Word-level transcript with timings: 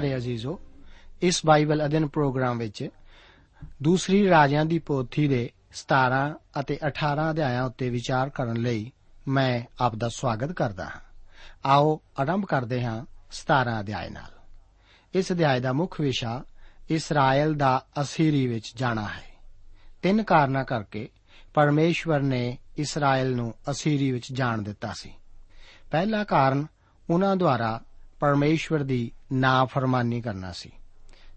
ਪਿਆਰੇ 0.00 0.16
ਅਜ਼ੀਜ਼ੋ, 0.16 0.60
ਇਸ 1.22 1.46
Bible 1.46 1.84
ਅਧਿਨ 1.84 2.06
programme 2.06 2.58
ਵਿੱਚ 2.58 2.88
ਦੂਸਰੀ 3.82 4.28
ਰਾਜਿਆਂ 4.28 4.64
ਦੀ 4.64 4.78
ਪੋਥੀ 4.78 5.28
ਦੇ 5.28 5.50
17 5.72 6.34
ਅਤੇ 6.60 6.78
18 6.86 7.30
ਅਧਿਆਇਆਂ 7.30 7.62
ਉੱਤੇ 7.62 7.90
ਵਿਚਾਰ 7.90 8.28
ਕਰਨ 8.28 8.56
ਲਈ 8.56 8.92
ਮੈਂ 9.28 9.62
ਆਪ 9.80 9.94
ਦਾ 9.94 10.08
ਸਵਾਗਤ 10.08 10.52
ਕਰਦਾ 10.52 10.84
ਹਾਂ। 10.84 11.00
ਆਓ 11.64 12.00
ਆਰੰਭ 12.18 12.46
ਕਰਦੇ 12.46 12.84
ਹਾਂ 12.84 13.04
17 13.30 13.80
ਅਧਿਆਇ 13.80 14.10
ਨਾਲ। 14.10 14.30
ਇਸ 15.14 15.32
ਅਧਿਆਇ 15.32 15.60
ਦਾ 15.60 15.72
ਮੁੱਖ 15.72 16.00
ਵਿਸ਼ਾ 16.00 16.44
ਇਸਰਾਇਲ 16.90 17.54
ਦਾ 17.54 17.86
ਅਸੀਰੀ 18.00 18.46
ਵਿੱਚ 18.46 18.72
ਜਾਣਾ 18.76 19.04
ਹੈ। 19.04 19.34
ਤਿੰਨ 20.02 20.22
ਕਾਰਨਾਂ 20.22 20.64
ਕਰਕੇ 20.64 21.08
ਪਰਮੇਸ਼ਵਰ 21.54 22.20
ਨੇ 22.20 22.58
ਇਸਰਾਇਲ 22.76 23.36
ਨੂੰ 23.36 23.54
ਅਸੀਰੀ 23.70 24.10
ਵਿੱਚ 24.10 24.32
ਜਾਣ 24.32 24.62
ਦਿੱਤਾ 24.62 24.92
ਸੀ। 24.92 25.14
ਪਹਿਲਾ 25.90 26.24
ਕਾਰਨ 26.24 26.66
ਉਹਨਾਂ 27.10 27.36
ਦੁਆਰਾ 27.36 27.80
ਪਰਮੇਸ਼ਵਰ 28.20 28.82
ਦੀ 28.82 29.10
ਨਾਫਰਮਾਨੀ 29.32 30.20
ਕਰਨਾ 30.20 30.52
ਸੀ। 30.52 30.70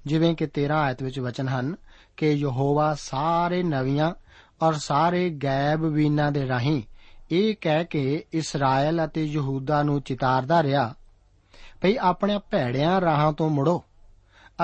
ਜਿਵੇਂ 0.06 0.36
ਕਿ 0.36 0.48
13 0.60 0.72
ਆਇਤ 0.72 1.04
ਵਿੱਚ 1.04 1.20
ਵਚਨ 1.20 1.48
ਹਨ 1.48 1.76
ਕਿ 2.18 2.32
ਯਹੋਵਾ 2.32 2.96
ਸਾਰੇ 3.00 3.64
ਨਵੀਆਂ 3.64 4.14
ਔਰ 4.62 4.74
ਸਾਰੇ 4.74 5.30
ਗੈਬ 5.30 5.86
ਵੀਨਾਂ 5.86 6.32
ਦੇ 6.32 6.48
ਰਾਹੀਂ 6.48 6.82
ਇਹ 7.32 7.56
ਕਹਿ 7.62 7.86
ਕੇ 7.86 8.24
ਇਸਰਾਇਲ 8.34 9.06
ਅਤੇ 9.06 9.26
ਯਹੂਦਾ 9.26 9.84
ਨੂੰ 9.84 10.02
ਚਿਤਾਰਦਾ 10.02 10.64
ਰਿਹਾ, 10.64 10.94
ਭਈ 11.82 11.96
ਆਪਣੇ 11.98 12.40
ਭੈੜਿਆਂ 12.52 13.02
ਰਾਹਾਂ 13.02 13.34
ਤੋਂ 13.34 13.50
ਮੁੜੋ 13.50 13.84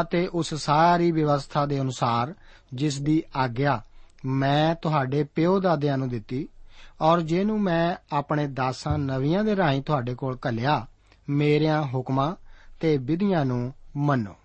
ਅਤੇ 0.01 0.27
ਉਸ 0.27 0.53
ਸਾਰੀ 0.53 1.11
ਵਿਵਸਥਾ 1.11 1.65
ਦੇ 1.65 1.81
ਅਨੁਸਾਰ 1.81 2.33
ਜਿਸ 2.73 3.01
ਦੀ 3.01 3.23
ਆਗਿਆ 3.35 3.81
ਮੈਂ 4.25 4.75
ਤੁਹਾਡੇ 4.75 5.23
ਪਿਓ 5.23 5.59
ਦਾਦਿਆਂ 5.59 5.97
ਨੂੰ 5.97 6.09
ਦਿੱਤੀ 6.09 6.47
ਔਰ 7.01 7.21
ਜਿਹਨੂੰ 7.21 7.61
ਮੈਂ 7.61 7.95
ਆਪਣੇ 8.11 8.47
ਦਾਸਾਂ 8.47 8.97
ਨਵੀਆਂ 8.97 9.43
ਦੇ 9.43 9.55
ਰਾਹੀਂ 9.55 9.81
ਤੁਹਾਡੇ 9.81 10.15
ਕੋਲ 10.15 10.37
ਘੱਲਿਆ 10.47 10.87
ਮੇਰਿਆਂ 11.29 11.83
ਹੁਕਮਾਂ 11.83 12.35
ਤੇ 12.79 12.97
ਵਿਧੀਆਂ 12.97 13.45
ਨੂੰ 13.45 13.73
ਮੰਨੋ। 13.97 14.35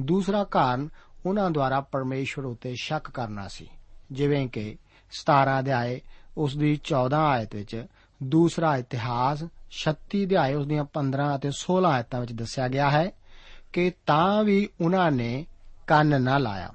ਦੂਸਰਾ 0.00 0.44
ਕਾਰਨ 0.44 0.88
ਉਹਨਾਂ 1.26 1.50
ਦੁਆਰਾ 1.50 1.80
ਪਰਮੇਸ਼ਵਰ 1.80 2.44
ਉਤੇ 2.44 2.74
ਸ਼ੱਕ 2.74 3.10
ਕਰਨਾ 3.10 3.48
ਸੀ, 3.48 3.68
ਜਿਵੇਂ 4.12 4.48
ਕਿ 4.48 4.76
17 5.10 5.58
ਅਧਿਆਏ 5.58 6.00
ਉਸ 6.36 6.56
ਦੀ 6.56 6.80
14 6.84 7.30
ਆਇਤ 7.30 7.54
ਵਿੱਚ 7.54 7.86
ਦੂਸਰਾ 8.22 8.76
ਇਤਿਹਾਸ 8.76 9.44
36 9.70 10.24
ਅਧਿਆਏ 10.24 10.54
ਉਸ 10.54 10.66
ਦੀਆਂ 10.66 10.84
15 10.84 11.34
ਅਤੇ 11.34 11.50
16 11.50 11.90
ਆਇਤਾਂ 11.90 12.20
ਵਿੱਚ 12.20 12.32
ਦੱਸਿਆ 12.32 12.68
ਗਿਆ 12.68 12.90
ਹੈ 12.90 13.12
ਕਿ 13.72 13.92
ਤਾਂ 14.06 14.44
ਵੀ 14.44 14.68
ਉਹਨਾਂ 14.80 15.10
ਨੇ 15.10 15.46
ਕੰਨ 15.86 16.22
ਨਾ 16.22 16.38
ਲਾਇਆ। 16.38 16.72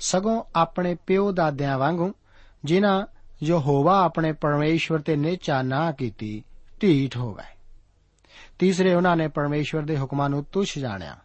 ਸਗੋਂ 0.00 0.44
ਆਪਣੇ 0.56 0.94
ਪਿਓ 0.94 1.32
ਦਾਦਿਆਂ 1.32 1.78
ਵਾਂਗੂ 1.78 2.12
ਜਿਨ੍ਹਾਂ 2.64 3.06
ਯਹੋਵਾ 3.42 4.04
ਆਪਣੇ 4.04 4.32
ਪਰਮੇਸ਼ਵਰ 4.32 4.98
ਤੇ 4.98 5.16
ਨਿਚਾ 5.16 5.62
ਨਾ 5.62 5.92
ਕੀਤੀ, 5.92 6.44
ਢੀਠ 6.82 7.16
ਹੋ 7.16 7.34
ਗਏ। 7.34 7.56
ਤੀਸਰੇ 8.58 8.94
ਉਹਨਾਂ 8.94 9.16
ਨੇ 9.16 9.28
ਪਰਮੇਸ਼ਵਰ 9.28 9.82
ਦੇ 9.82 9.98
ਹੁਕਮਾਂ 9.98 10.30
ਨੂੰ 10.30 10.44
ਤੁਛ 10.44 10.78
ਜਾਣਿਆ 10.78 11.16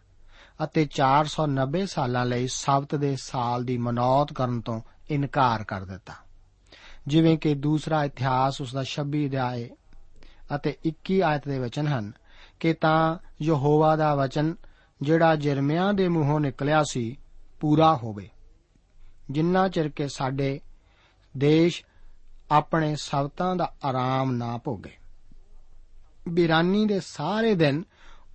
ਅਤੇ 0.64 0.84
490 0.84 1.86
ਸਾਲਾਂ 1.86 2.26
ਲਈ 2.26 2.46
ਸਬਤ 2.46 2.94
ਦੇ 2.94 3.16
ਸਾਲ 3.16 3.64
ਦੀ 3.64 3.78
ਮਨੌਤ 3.78 4.32
ਕਰਨ 4.32 4.60
ਤੋਂ 4.60 4.80
ਇਨਕਾਰ 5.10 5.64
ਕਰ 5.64 5.84
ਦਿੱਤਾ। 5.84 6.14
ਜਿਵੇਂ 7.06 7.38
ਕਿ 7.38 7.54
ਦੂਸਰਾ 7.54 8.04
ਇਤਿਹਾਸ 8.04 8.60
ਉਸ 8.60 8.74
ਦਾ 8.74 8.84
26 8.84 9.26
ਅਧਿਆਏ 9.26 9.70
ਅਤੇ 10.54 10.76
21 10.84 11.20
ਆਇਤ 11.20 11.48
ਦੇ 11.48 11.58
ਵਚਨ 11.58 11.88
ਹਨ 11.88 12.12
ਕਿ 12.60 12.74
ਤਾਂ 12.74 13.18
ਯਹੋਵਾ 13.42 13.96
ਦਾ 13.96 14.14
ਵਚਨ, 14.14 14.54
ਜਿਹੜਾ 15.02 15.36
ਜਰਮਿਆਂ 15.36 15.94
ਦੇ 15.94 16.08
ਮੂੰਹੋਂ 16.08 16.40
ਨਿਕਲਿਆ 16.40 16.82
ਸੀ, 16.90 17.16
ਪੂਰਾ 17.60 17.96
ਹੋਵੇ। 17.96 18.28
ਜਿੰਨਾ 19.30 19.68
ਚਿਰ 19.68 19.88
ਕਿ 19.88 20.08
ਸਾਡੇ 20.08 20.60
ਦੇਸ਼ 21.36 21.84
ਆਪਣੇ 22.50 22.96
ਸਬਤਾਂ 22.96 23.56
ਦਾ 23.56 23.74
ਆਰਾਮ 23.84 24.32
ਨਾ 24.32 24.58
ਭੋਗੇ। 24.58 24.92
ਬਿਰਾਨੀ 26.28 26.86
ਦੇ 26.86 27.00
ਸਾਰੇ 27.00 27.54
ਦਿਨ 27.54 27.84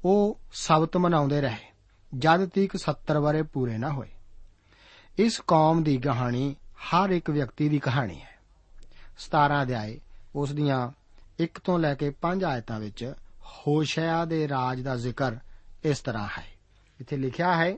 ਉਹ 0.05 0.39
ਸਬਤ 0.53 0.97
ਮਨਾਉਂਦੇ 0.97 1.41
ਰਹੇ, 1.41 1.71
ਜਦ 2.17 2.45
ਤੀਕ 2.45 2.75
70 2.75 3.21
ਬਾਰੇ 3.21 3.41
ਪੂਰੇ 3.41 3.77
ਨਾ 3.77 3.89
ਹੋਏ। 3.89 4.09
ਇਸ 5.17 5.39
ਕੌਮ 5.39 5.83
ਦੀ 5.83 5.97
ਕਹਾਣੀ 5.97 6.55
ਹਰ 6.75 7.09
ਇੱਕ 7.09 7.29
ਵਿਅਕਤੀ 7.29 7.69
ਦੀ 7.69 7.79
ਕਹਾਣੀ 7.79 8.21
ਹੈ। 8.21 8.37
17 9.17 9.61
ਅਧਿਆਏ, 9.61 9.99
ਉਸ 10.35 10.51
ਦੀਆਂ 10.51 10.91
1 11.39 11.59
ਤੋਂ 11.63 11.79
ਲੈ 11.79 11.95
ਕੇ 11.95 12.09
5 12.09 12.43
ਆਇਤਾਂ 12.43 12.79
ਵਿੱਚ 12.79 13.13
ਹੋਸ਼ਿਆ 13.67 14.25
ਦੇ 14.25 14.47
ਰਾਜ 14.47 14.81
ਦਾ 14.81 14.95
ਜ਼ਿਕਰ 14.95 15.35
ਇਸ 15.83 15.99
ਤਰ੍ਹਾਂ 15.99 16.27
ਹੈ। 16.37 16.45
ਇੱਥੇ 17.01 17.17
ਲਿਖਿਆ 17.17 17.55
ਹੈ, 17.55 17.77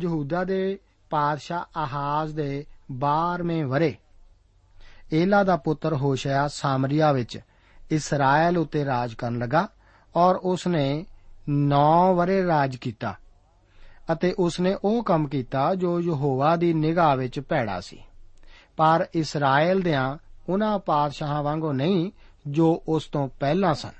ਯਹੂਦਾ 0.00 0.44
ਦੇ 0.44 0.78
ਪਾਦਸ਼ਾਹ 1.10 1.64
ਆਹਾਜ਼ 1.76 2.34
ਦੇ 2.34 2.66
12ਵੇਂ 2.92 3.64
ਵਰੇ 3.64 3.96
ਏਲਾ 5.12 5.44
ਦਾ 5.44 5.56
ਪੁੱਤਰ 5.56 5.94
ਹੋਸ਼ਿਆ 5.94 6.48
ਸਾਮਰੀਆ 6.48 7.12
ਵਿੱਚ 7.12 7.40
ਇਸਰਾਇਲ 7.90 8.58
ਉਤੇ 8.58 8.84
ਰਾਜ 8.84 9.14
ਕਰਨ 9.14 9.38
ਲੱਗਾ 9.38 9.68
ਔਰ 10.16 10.36
ਉਸ 10.36 10.66
ਨੇ 10.66 11.06
9 11.48 12.14
ਵਰੇ 12.14 12.46
ਰਾਜ 12.46 12.76
ਕੀਤਾ 12.76 13.14
ਅਤੇ 14.12 14.34
ਉਸ 14.38 14.60
ਨੇ 14.60 14.76
ਉਹ 14.84 15.04
ਕੰਮ 15.04 15.28
ਕੀਤਾ 15.28 15.74
ਜੋ 15.74 16.00
ਯਹੋਵਾ 16.00 16.56
ਦੀ 16.56 16.72
ਨਿਗਾਹ 16.72 17.16
ਵਿੱਚ 17.16 17.40
ਭੈੜਾ 17.40 17.80
ਸੀ। 17.80 18.02
ਪਰ 18.76 19.06
ਇਸਰਾਇਲ 19.14 19.80
ਦਿਆਂ 19.80 20.18
ਉਹਨਾਂ 20.48 20.78
ਪਾਦਸ਼ਾਹਾਂ 20.78 21.42
ਵਾਂਗੂ 21.42 21.72
ਨਹੀਂ 21.72 22.10
ਜੋ 22.46 22.82
ਉਸ 22.88 23.06
ਤੋਂ 23.06 23.28
ਪਹਿਲਾਂ 23.40 23.74
ਸਨ। 23.74 23.90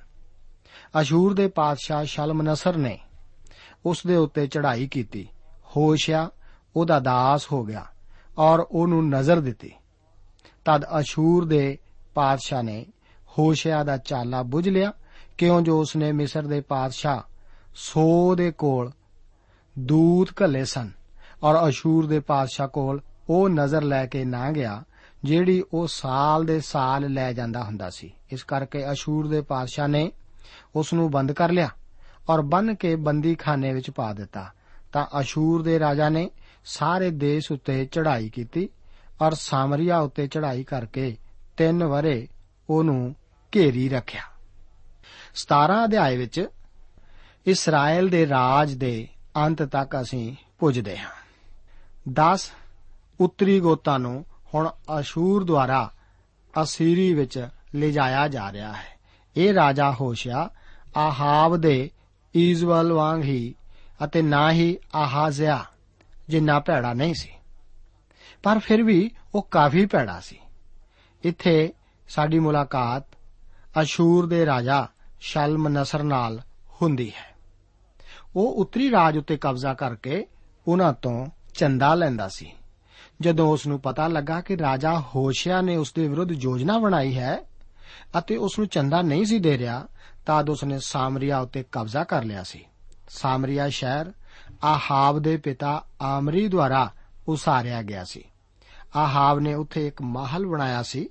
ਅਸ਼ੂਰ 1.01 1.35
ਦੇ 1.35 1.49
ਪਾਦਸ਼ਾਹ 1.49 2.05
ਸ਼ਲਮਨਸਰ 2.05 2.77
ਨੇ 2.77 2.99
ਉਸ 3.87 4.07
ਦੇ 4.07 4.17
ਉੱਤੇ 4.17 4.47
ਚੜ੍ਹਾਈ 4.47 4.89
ਕੀਤੀ। 4.89 5.29
ਹੋਸ਼ਿਆ 5.77 6.31
ਉਹਦਾ 6.77 7.01
ਦਾਸ 7.01 7.53
ਹੋ 7.53 7.65
ਗਿਆ 7.65 7.87
ਔਰ 8.39 8.67
ਉਹਨੂੰ 8.71 9.09
ਨਜ਼ਰ 9.09 9.41
ਦਿੱਤੀ। 9.41 9.73
ਤਦ 10.65 10.85
ਅਸ਼ੂਰ 10.85 11.45
ਦੇ 11.45 11.79
ਪਾਦਸ਼ਾਹ 12.15 12.63
ਨੇ 12.63 12.87
ਹੋਸ਼ਿਆ 13.39 13.83
ਦਾ 13.85 13.97
ਚਾਲਾ 13.97 14.43
ਬੁੱਝ 14.43 14.69
ਲਿਆ, 14.69 14.93
ਕਿਉਂ 15.39 15.61
ਜੋ 15.61 15.81
ਉਸਨੇ 15.81 16.13
ਮਿਸਰ 16.13 16.47
ਦੇ 16.47 16.61
ਪਾਦਸ਼ਾਹ 16.61 17.21
ਸੋ 17.75 18.35
ਦੇ 18.35 18.51
ਕੋਲ 18.51 18.91
ਦੂਤ 19.79 20.31
ਘੱਲੇ 20.43 20.65
ਸਨ 20.65 20.91
ਔਰ 21.43 21.69
ਅਸ਼ੂਰ 21.69 22.07
ਦੇ 22.07 22.21
ਪਾਦਸ਼ਾਹ 22.21 22.69
ਕੋਲ 22.69 23.01
ਉਹ 23.29 23.49
ਨਜ਼ਰ 23.49 23.83
ਲੈ 23.83 24.07
ਕੇ 24.07 24.25
ਨਾ 24.25 24.51
ਗਿਆ, 24.53 24.83
ਜਿਹੜੀ 25.25 25.63
ਉਹ 25.75 25.87
ਸਾਲ 25.87 26.45
ਦੇ 26.45 26.61
ਸਾਲ 26.61 27.13
ਲੈ 27.13 27.33
ਜਾਂਦਾ 27.33 27.63
ਹੁੰਦਾ 27.65 27.91
ਸੀ। 27.91 28.13
ਇਸ 28.33 28.45
ਕਰਕੇ 28.45 28.91
ਅਸ਼ੂਰ 28.93 29.29
ਦੇ 29.29 29.41
ਪਾਦਸ਼ਾਹ 29.41 29.89
ਨੇ 29.89 30.13
ਉਸ 30.77 30.93
ਨੂੰ 30.93 31.11
ਬੰਦ 31.11 31.33
ਕਰ 31.33 31.51
ਲਿਆ 31.51 31.69
ਔਰ 32.31 32.43
ਬੰਨ 32.43 32.75
ਕੇ 32.75 32.97
ਬੰਦੀਖਾਨੇ 32.97 33.73
ਵਿੱਚ 33.73 33.91
ਪਾ 33.91 34.13
ਦਿੱਤਾ। 34.13 34.51
ਤਾਂ 34.93 35.07
ਅਸ਼ੂਰ 35.21 35.63
ਦੇ 35.63 35.79
ਰਾਜਾ 35.79 36.09
ਨੇ 36.09 36.31
ਸਾਰੇ 36.65 37.11
ਦੇਸ਼ 37.11 37.53
ਉੱਤੇ 37.53 37.85
ਚੜ੍ਹਾਈ 37.85 38.29
ਕੀਤੀ 38.29 38.69
ਔਰ 39.23 39.35
ਸਾਮਰੀਆ 39.35 39.99
ਉੱਤੇ 39.99 40.27
ਚੜ੍ਹਾਈ 40.27 40.65
ਕਰਕੇ 40.65 41.17
ਤਿੰਨ 41.57 41.85
ਵਰੇ 41.85 42.29
ਉਹਨੂੰ 42.71 43.15
ਘੇਰੀ 43.57 43.89
ਰੱਖਿਆ। 43.89 44.23
17 45.35 45.85
ਅਧਿਆਏ 45.85 46.17
ਵਿੱਚ 46.17 46.47
ਇਸਰਾਇਲ 47.47 48.09
ਦੇ 48.09 48.29
ਰਾਜ 48.29 48.73
ਦੇ 48.73 49.09
ਅੰਤ 49.37 49.63
ਤੱਕ 49.63 50.01
ਅਸੀਂ 50.01 50.37
ਪੁੱਜਦੇ 50.59 50.99
ਹਾਂ। 50.99 51.11
10 52.09 52.53
ਉੱਤਰੀ 53.21 53.61
ਗੋਤਾਂ 53.61 53.99
ਨੂੰ 53.99 54.25
ਹੁਣ 54.55 54.71
ਅਸ਼ੂਰ 55.01 55.45
ਦੁਆਰਾ 55.45 55.93
ਅਸੀਰੀ 56.63 57.15
ਵਿੱਚ 57.15 57.49
ਲਿਜਾਇਆ 57.75 58.29
ਜਾ 58.29 58.53
ਰਿਹਾ 58.53 58.73
ਹੈ। 58.73 58.99
ਇਹ 59.37 59.55
ਰਾਜਾ 59.55 59.93
ਹੋਸ਼ਿਆ 59.93 60.51
ਆਹਾਬ 60.97 61.57
ਦੇ 61.57 61.91
ਈਜ਼ਵਲ 62.37 62.93
ਵਾਂਗ 62.93 63.23
ਹੀ 63.23 63.55
ਅਤੇ 64.05 64.23
ਨਾ 64.23 64.53
ਹੀ 64.53 64.79
ਆਹਾਜ਼ਿਆ, 64.95 65.65
ਜਿੰਨਾ 66.29 66.61
ਭੈੜਾ 66.61 66.93
ਨਹੀਂ 66.93 67.15
ਸੀ। 67.15 67.31
ਪਰ 68.43 68.59
ਫਿਰ 68.59 68.83
ਵੀ 68.83 69.11
ਉਹ 69.35 69.43
ਕਾਫੀ 69.43 69.87
ਭੈੜਾ 69.87 70.21
ਸੀ। 70.21 70.39
ਇੱਥੇ 71.25 71.73
ਸਾਡੀ 72.11 72.39
ਮੁਲਾਕਾਤ 72.39 73.05
ਅਸ਼ੂਰ 73.81 74.27
ਦੇ 74.27 74.47
ਰਾਜਾ 74.47 74.87
ਸ਼ਲਮ 75.21 75.69
ਨਸਰ 75.69 76.03
ਨਾਲ 76.03 76.41
ਹੁੰਦੀ 76.83 77.11
ਹੈ। 77.11 77.37
ਉਹ 78.37 78.53
ਉੱਤਰੀ 78.53 78.91
ਰਾਜ 78.91 79.19
ਉੱਤੇ 79.19 79.37
ਕਬਜ਼ਾ 79.37 79.75
ਕਰਕੇ 79.75 80.27
ਉਹਨਾਂ 80.69 80.93
ਤੋਂ 80.93 81.27
ਚੰਦਾ 81.55 81.95
ਲੈਂਦਾ 81.95 82.29
ਸੀ। 82.29 82.53
ਜਦੋਂ 83.21 83.49
ਉਸ 83.49 83.67
ਨੂੰ 83.67 83.81
ਪਤਾ 83.81 84.09
ਲੱਗਾ 84.09 84.41
ਕਿ 84.41 84.57
ਰਾਜਾ 84.57 85.01
ਹੋਸ਼ਿਆ 85.01 85.61
ਨੇ 85.61 85.77
ਉਸ 85.77 85.93
ਦੇ 85.93 86.09
ਵਿਰੁੱਧ 86.09 86.31
ਯੋਜਨਾ 86.31 86.79
ਬਣਾਈ 86.79 87.19
ਹੈ 87.19 87.39
ਅਤੇ 88.19 88.37
ਉਸ 88.37 88.59
ਨੂੰ 88.59 88.69
ਚੰਦਾ 88.69 89.03
ਨਹੀਂ 89.03 89.25
ਸੀ 89.25 89.39
ਦੇ 89.39 89.59
ਰਿਹਾ, 89.59 89.87
ਤਦ 90.27 90.51
ਉਸ 90.51 90.65
ਨੇ 90.65 90.79
ਸਾਮਰੀਆ 90.79 91.39
ਉੱਤੇ 91.39 91.65
ਕਬਜ਼ਾ 91.73 92.05
ਕਰ 92.05 92.25
ਲਿਆ 92.25 92.43
ਸੀ। 92.43 92.65
ਸਾਮਰੀਆ 93.09 93.69
ਸ਼ਹਿਰ 93.69 94.13
ਆਹਾਬ 94.65 95.19
ਦੇ 95.19 95.37
ਪਿਤਾ 95.37 95.85
ਆਮਰੀ 96.01 96.49
ਦੁਆਰਾ 96.49 96.93
ਉਸਾਰਿਆ 97.29 97.83
ਗਿਆ 97.83 98.05
ਸੀ। 98.05 98.25
ਆਹਾਬ 98.97 99.39
ਨੇ 99.39 99.55
ਉੱਥੇ 99.55 99.87
ਇੱਕ 99.87 100.03
ਮਹਿਲ 100.03 100.47
ਬਣਾਇਆ 100.47 100.83
ਸੀ 100.83 101.09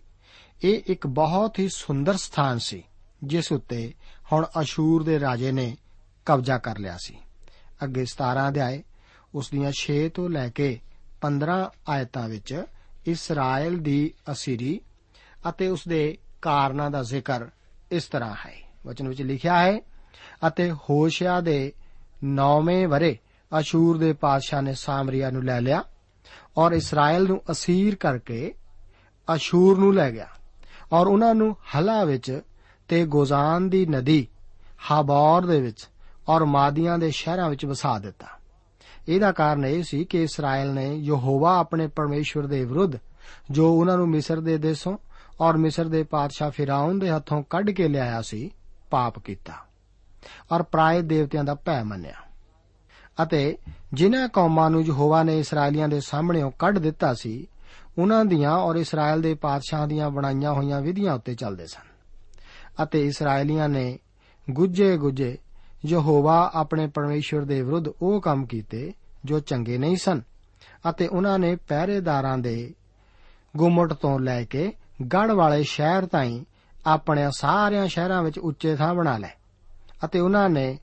ਇਹ 0.64 0.82
ਇੱਕ 0.86 1.08
ਬਹੁਤ 1.08 1.60
ਹੀ 1.60 1.70
ਸੁੰਦਰ 1.70 2.18
ਸਥਾਨ 2.18 2.60
ਸੀ, 2.60 2.84
ਜਿਸ 3.24 3.52
ਉੱਤੇ 3.52 3.94
ਹੁਣ 4.32 4.48
ਅਸ਼ੂਰ 4.62 5.04
ਦੇ 5.04 5.20
ਰਾਜੇ 5.20 5.52
ਨੇ 5.52 5.78
ਕਬਜ਼ਾ 6.26 6.58
ਕਰ 6.58 6.78
ਲਿਆ 6.78 6.98
ਸੀ। 6.98 7.18
ਅੱਗੇ 7.84 8.06
17 8.06 8.48
ਅਧਿਆਏ, 8.48 8.84
ਉਸ 9.36 9.50
ਦੀਆਂ 9.50 9.72
6 9.72 10.10
ਤੋਂ 10.10 10.30
ਲੈ 10.30 10.50
ਕੇ 10.50 10.80
15 11.22 11.72
ਆਇਤਾਂ 11.90 12.30
ਵਿੱਚ 12.30 12.64
ਇਸਰਾਇਲ 13.06 13.78
ਦੀ 13.78 14.14
ਅਸੀਰੀ 14.32 14.82
ਅਤੇ 15.50 15.68
ਉਸ 15.68 15.88
ਦੇ 15.88 16.18
ਕਾਰਨਾਂ 16.42 16.92
ਦਾ 16.92 17.04
ਜ਼ਿਕਰ 17.04 17.48
ਇਸ 17.92 18.04
ਤਰ੍ਹਾਂ 18.04 18.36
ਹੈ। 18.46 18.72
ਵਚਨ 18.86 19.08
ਵਿੱਚ 19.08 19.22
ਲਿਖਿਆ 19.22 19.62
ਹੈ, 19.62 19.82
ਅਤੇ 20.48 20.72
ਹੋਸ਼ਿਆ 20.72 21.42
ਦੇ 21.42 21.74
9ਵੇਂ 22.24 22.88
ਵਰੇ 22.88 23.18
ਅਸ਼ੂਰ 23.60 23.98
ਦੇ 23.98 24.14
ਪਾਦਸ਼ਾਹ 24.14 24.62
ਨੇ 24.62 24.74
ਸਾਮਰੀਆ 24.74 25.32
ਨੂੰ 25.32 25.44
ਲੈ 25.44 25.62
ਲਿਆ 25.62 25.84
ਔਰ 26.58 26.72
ਇਸਰਾਇਲ 26.72 27.24
ਨੂੰ 27.24 27.42
ਅਸੀਰ 27.52 27.96
ਕਰਕੇ 27.96 28.54
ਅਸ਼ੂਰ 29.36 29.80
ਨੂੰ 29.80 29.94
ਲੈ 29.94 30.12
ਗਿਆ। 30.12 30.30
ਔਰ 30.94 31.08
ਉਹਨਾਂ 31.08 31.36
ਨੂੰ 31.36 31.56
ਹਲਾ 31.76 32.04
ਵਿੱਚ 32.04 32.42
ਤੇ 32.88 33.06
ਗੋਜ਼ਾਨ 33.06 33.70
ਦੀ 33.70 33.86
ਨਦੀ 33.86 34.28
ਹਾਬੌਰ 34.92 35.46
ਦੇ 35.46 35.62
ਵਿੱਚ 35.62 35.90
ਔਰ 36.30 36.46
ਮਾਦੀਆਂ 36.46 36.98
ਦੇ 36.98 37.12
ਸ਼ਹਿਰਾਂ 37.12 37.50
ਵਿੱਚ 37.50 37.66
ਵਸਾ 37.66 38.00
ਦਿੱਤਾ। 38.00 38.28
ਇਹਦਾ 39.10 39.32
ਕਾਰਨ 39.32 39.66
ਇਹ 39.66 39.84
ਸੀ 39.84 40.06
ਕਿ 40.06 40.24
ਇਸਰਾਇਲ 40.24 40.74
ਨੇ 40.74 40.96
ਯਹੋਵਾ 40.96 41.58
ਆਪਣੇ 41.58 41.88
ਪਰਮੇਸ਼ਵਰ 41.88 42.48
ਦੇ 42.48 42.66
ਵਿਰੁੱਧ 42.66 42.92
ਜੋ 43.52 43.74
ਉਹਨਾਂ 43.74 43.98
ਨੂੰ 43.98 44.10
ਮਿਸਰ 44.10 44.40
ਦੇ 44.40 44.58
ਦੇਸੋਂ 44.58 44.98
ਔਰ 45.42 45.58
ਮਿਸਰ 45.58 45.86
ਦੇ 45.86 46.04
ਪਾਦਸ਼ਾਹ 46.04 46.52
ਫਿਰਾਉਨ 46.52 47.00
ਦੇ 47.00 47.10
ਹੱਥੋਂ 47.10 47.44
ਕੱਢ 47.50 47.70
ਕੇ 47.70 47.88
ਲਿਆਇਆ 47.88 48.22
ਸੀ, 48.22 48.52
ਪਾਪ 48.90 49.20
ਕੀਤਾ 49.20 49.54
ਔਰ 50.52 50.64
ਪ੍ਰਾਇ 50.64 51.02
ਦੇਵਤਿਆਂ 51.02 51.44
ਦਾ 51.44 51.56
ਭੈ 51.56 51.84
ਮੰਨਿਆ। 51.84 52.14
ਅਤੇ 53.24 53.58
ਜਿਨ੍ਹਾਂ 53.94 54.28
ਕੌਮਾਂ 54.28 54.70
ਨੂੰ 54.70 54.82
ਯਹੋਵਾ 54.82 55.24
ਨੇ 55.24 55.40
ਇਸرائیਲੀਆਂ 55.40 55.88
ਦੇ 55.88 56.00
ਸਾਹਮਣੇੋਂ 56.00 56.52
ਕੱਢ 56.60 56.78
ਦਿੱਤਾ 56.78 57.14
ਸੀ 57.14 57.48
ਉਹਨਾਂ 58.00 58.26
ਦੀਆਂ 58.26 58.52
ਔਰ 58.52 58.76
ਇਸਰਾਇਲ 58.76 59.22
ਦੇ 59.22 59.34
ਪਾਤਸ਼ਾਹ 59.34 59.88
ਦੀਆਂ 59.88 60.10
ਬਣਾਈਆਂ 60.10 60.54
ਹੋਈਆਂ 60.54 60.82
ਵਿਧੀਆਂ 60.82 61.14
ਉੱਤੇ 61.14 61.36
ਚੱਲਦੇ 61.36 61.66
ਸਨ। 61.66 61.88
ਅਤੇ 62.84 63.06
ਇਸਰਾਇਲੀਆਂ 63.06 63.70
ਨੇ 63.70 64.00
ਗੁੱਜੇ 64.50 64.98
ਗੁੱਜੇ 64.98 65.38
ਯਹੋਵਾ 65.86 66.52
ਆਪਣੇ 66.54 66.88
ਪਰਮੇਸ਼ਵਰ 66.88 67.42
ਦੇ 67.42 67.62
ਵਿਰੁੱਧ 67.62 67.88
ਉਹ 68.02 68.22
ਕੰਮ 68.22 68.46
ਕੀਤੇ 68.46 68.94
ਜੋ 69.26 69.40
ਚੰਗੇ 69.40 69.78
ਨਹੀਂ 69.78 69.96
ਸਨ 69.96 70.22
ਅਤੇ 70.90 71.08
ਉਹਨਾਂ 71.08 71.40
ਨੇ 71.40 71.56
ਪਹਿਰੇਦਾਰਾਂ 71.56 72.38
ਦੇ 72.38 72.74
ਗੁੰਮਟ 73.58 73.94
ਤੋਂ 73.94 74.20
ਲੈ 74.20 74.44
ਕੇ 74.44 74.74
ਗੜ 75.14 75.32
ਵਾਲੇ 75.32 75.64
ਸ਼ਹਿਰ 75.64 76.06
ਤਾਈਂ 76.06 76.46
ਆਪਣੇ 76.88 77.28
ਸਾਰਿਆਂ 77.32 77.88
ਸ਼ਹਿਰਾਂ 77.88 78.24
ਵਿੱਚ 78.24 78.40
ਉੱਚੇ 78.40 78.76
ਥਾਂ 78.76 78.94
ਬਣਾ 78.94 79.18
ਲਏ 79.18 79.30
ਅਤੇ 80.06 80.20
ਉਹਨਾਂ 80.20 80.50
ਨੇ 80.50 80.78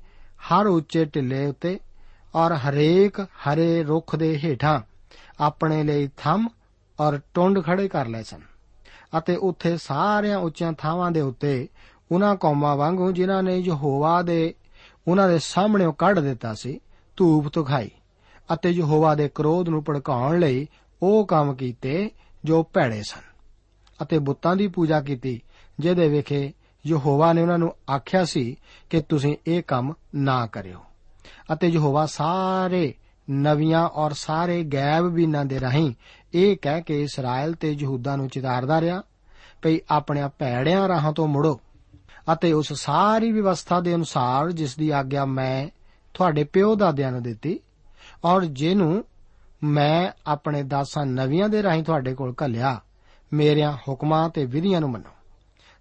ਹਰ 0.52 0.66
ਉੱਚੇ 0.66 1.04
ਟਿੱਲੇ 1.04 1.46
ਉੱਤੇ 1.46 1.78
ਔਰ 2.34 2.52
ਹਰੇਕ 2.54 3.20
ਹਰੇ 3.20 3.82
ਰੁੱਖ 3.84 4.16
ਦੇ 4.16 4.38
ਹੇਠਾਂ 4.44 4.80
ਆਪਣੇ 5.40 5.82
ਲਈ 5.82 6.08
ਥੰਮ 6.16 6.48
ਔਰ 7.00 7.20
ਟੁੰਡ 7.34 7.64
ਖੜੇ 7.64 7.88
ਕਰ 7.88 8.06
ਲਏ 8.06 8.22
ਸਨ। 8.22 8.40
ਅਤੇ 9.18 9.36
ਉੱਥੇ 9.36 9.76
ਸਾਰਿਆਂ 9.76 10.38
ਉੱਚੀਆਂ 10.38 10.72
ਥਾਵਾਂ 10.72 11.10
ਦੇ 11.10 11.20
ਉੱਤੇ 11.20 11.68
ਉਹਨਾਂ 12.12 12.36
ਕੌਮਾਂ 12.36 12.76
ਵਾਂਗੂ 12.76 13.12
ਜਿਨ੍ਹਾਂ 13.12 13.42
ਨੇ 13.42 13.58
ਯਹੋਵਾ 13.58 14.22
ਦੇ, 14.22 14.54
ਉਹਨਾਂ 15.08 15.28
ਦੇ 15.28 15.38
ਸਾਹਮਣੇੋਂ 15.38 15.92
ਕੱਢ 15.92 16.18
ਦਿੱਤਾ 16.18 16.54
ਸੀ, 16.54 16.80
ਧੂਪ 17.16 17.48
ਤੁਖਾਈ 17.48 17.90
ਅਤੇ 18.54 18.70
ਯਹੋਵਾ 18.70 19.14
ਦੇ 19.14 19.30
ਕਰੋਧ 19.34 19.68
ਨੂੰ 19.68 19.84
ਭੜਕਾਉਣ 19.88 20.38
ਲਈ 20.40 20.68
ਉਹ 21.02 21.26
ਕੰਮ 21.26 21.54
ਕੀਤੇ 21.54 22.10
ਜੋ 22.44 22.62
ਭੈੜੇ 22.72 23.02
ਸਨ। 23.02 23.20
ਅਤੇ 24.02 24.18
ਬੁੱਤਾਂ 24.18 24.56
ਦੀ 24.56 24.68
ਪੂਜਾ 24.68 25.00
ਕੀਤੀ, 25.00 25.42
ਜਿਹਦੇ 25.80 26.08
ਵਿਖੇ 26.08 26.52
ਯਹੋਵਾ 26.86 27.32
ਨੇ 27.32 27.42
ਉਹਨਾਂ 27.42 27.58
ਨੂੰ 27.58 27.74
ਆਖਿਆ 27.90 28.24
ਸੀ 28.24 28.56
ਕਿ 28.90 29.00
ਤੁਸੀਂ 29.00 29.36
ਇਹ 29.46 29.62
ਕੰਮ 29.62 29.92
ਨਾ 30.14 30.46
ਕਰਿਓ। 30.46 30.78
ਅਤੇ 31.52 31.68
ਯਹੋਵਾ 31.68 32.06
ਸਾਰੇ 32.06 32.94
ਨਵੀਆਂ 33.30 33.88
ਔਰ 33.88 34.12
ਸਾਰੇ 34.12 34.62
ਗੈਬ 34.62 35.08
ਬੀਨਾਂ 35.08 35.44
ਦੇ 35.44 35.60
ਰਾਹੀਂ 35.60 35.94
ਇਹ 36.36 36.56
ਕਹਿ 36.62 36.82
ਕੇ 36.82 37.02
ਇਸਰਾਇਲ 37.02 37.54
ਤੇ 37.54 37.72
ਯਹੂਦਾ 37.72 38.16
ਨੂੰ 38.16 38.28
ਚਿਤਾਰਦਾ 38.28 38.80
ਰਿਹਾ 38.80 39.02
ਭਈ 39.62 39.78
ਆਪਣੇ 39.90 40.28
ਭੈੜਿਆਂ 40.38 40.88
ਰਾਹਾਂ 40.88 41.12
ਤੋਂ 41.12 41.28
ਮੁੜੋ 41.28 41.60
ਅਤੇ 42.32 42.52
ਉਸ 42.52 42.72
ਸਾਰੀ 42.72 43.32
ਵਿਵਸਥਾ 43.32 43.80
ਦੇ 43.80 43.94
ਅਨੁਸਾਰ 43.94 44.52
ਜਿਸ 44.52 44.76
ਦੀ 44.76 44.90
ਆਗਿਆ 44.90 45.24
ਮੈਂ 45.24 45.68
ਤੁਹਾਡੇ 46.14 46.44
ਪਿਓ 46.44 46.74
ਦਾਦਿਆਂ 46.74 47.12
ਨੂੰ 47.12 47.22
ਦਿੱਤੀ 47.22 47.60
ਔਰ 48.24 48.44
ਜਿਹਨੂੰ 48.44 49.04
ਮੈਂ 49.64 50.10
ਆਪਣੇ 50.26 50.62
ਦਾਸਾਂ 50.62 51.06
ਨਵੀਆਂ 51.06 51.48
ਦੇ 51.48 51.62
ਰਾਹੀਂ 51.62 51.84
ਤੁਹਾਡੇ 51.84 52.14
ਕੋਲ 52.14 52.34
ਘੱਲਿਆ, 52.44 52.80
ਮੇਰਿਆਂ 53.32 53.72
ਹੁਕਮਾਂ 53.72 54.28
ਤੇ 54.28 54.44
ਵਿਧੀਆਂ 54.44 54.80
ਨੂੰ 54.80 54.90
ਮੰਨੋ। 54.90 55.10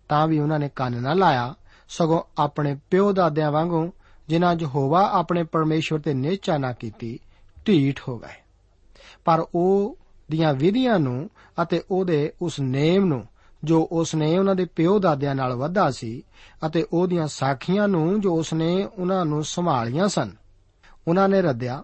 ਤਾਂ 0.10 0.28
ਵੀ 0.28 0.40
ਉਹਨਾਂ 0.40 0.60
ਨੇ 0.60 0.70
ਕੰਨ 0.70 1.02
ਨਾ 1.02 1.14
ਲਾਇਆ, 1.14 1.54
ਸਗੋਂ 1.90 2.22
ਆਪਣੇ 2.38 2.78
ਪਿਓ 2.92 3.12
ਦਾਦਿਆਂ 3.12 3.52
ਵਾਂਗੂ 3.52 3.94
ਜਿਨ੍ਹਾਂ 4.28 4.56
ਯਹੋਵਾ 4.60 5.10
ਆਪਣੇ 5.12 5.44
ਪਰਮੇਸ਼ਵਰ 5.44 6.00
ਤੇ 6.00 6.14
ਨਿਹਚਾ 6.14 6.58
ਨਾ 6.58 6.74
ਕੀਤੀ, 6.74 7.20
ਢੀਠ 7.68 8.02
ਹੋ 8.08 8.20
ਗਏ। 8.20 8.44
ਪਰ 9.26 9.46
ਉਹ 9.56 9.98
ਦੀਆਂ 10.32 10.54
ਵਿਧੀਆਂ 10.54 11.00
ਨੂੰ 11.00 11.30
ਅਤੇ 11.62 11.82
ਉਹਦੇ 11.92 12.32
ਉਸ 12.42 12.60
ਨੇਮ 12.60 13.06
ਨੂੰ, 13.06 13.26
ਜੋ 13.64 13.88
ਉਸ 13.92 14.16
ਨੇ 14.16 14.38
ਉਹਨਾਂ 14.38 14.56
ਦੇ 14.56 14.66
ਪਿਓ 14.66 15.00
ਦਾਦਿਆਂ 15.00 15.36
ਨਾਲ 15.36 15.54
ਵਧਾ 15.54 15.92
ਸੀ 15.92 16.24
ਅਤੇ 16.66 16.86
ਉਹਦੀਆਂ 16.94 17.28
ਸਾਖੀਆਂ 17.28 17.88
ਨੂੰ 17.88 18.22
ਜੋ 18.22 18.36
ਉਸ 18.36 18.54
ਨੇ 18.54 18.88
ਉਹਨਾਂ 18.98 19.26
ਨੂੰ 19.26 19.44
ਸੰਭਾਲੀਆਂ 19.44 20.08
ਸਨ। 20.08 20.32
ਉਹਨਾਂ 21.08 21.30
ਨੇ 21.30 21.42
ਰੱਦਿਆ 21.42 21.84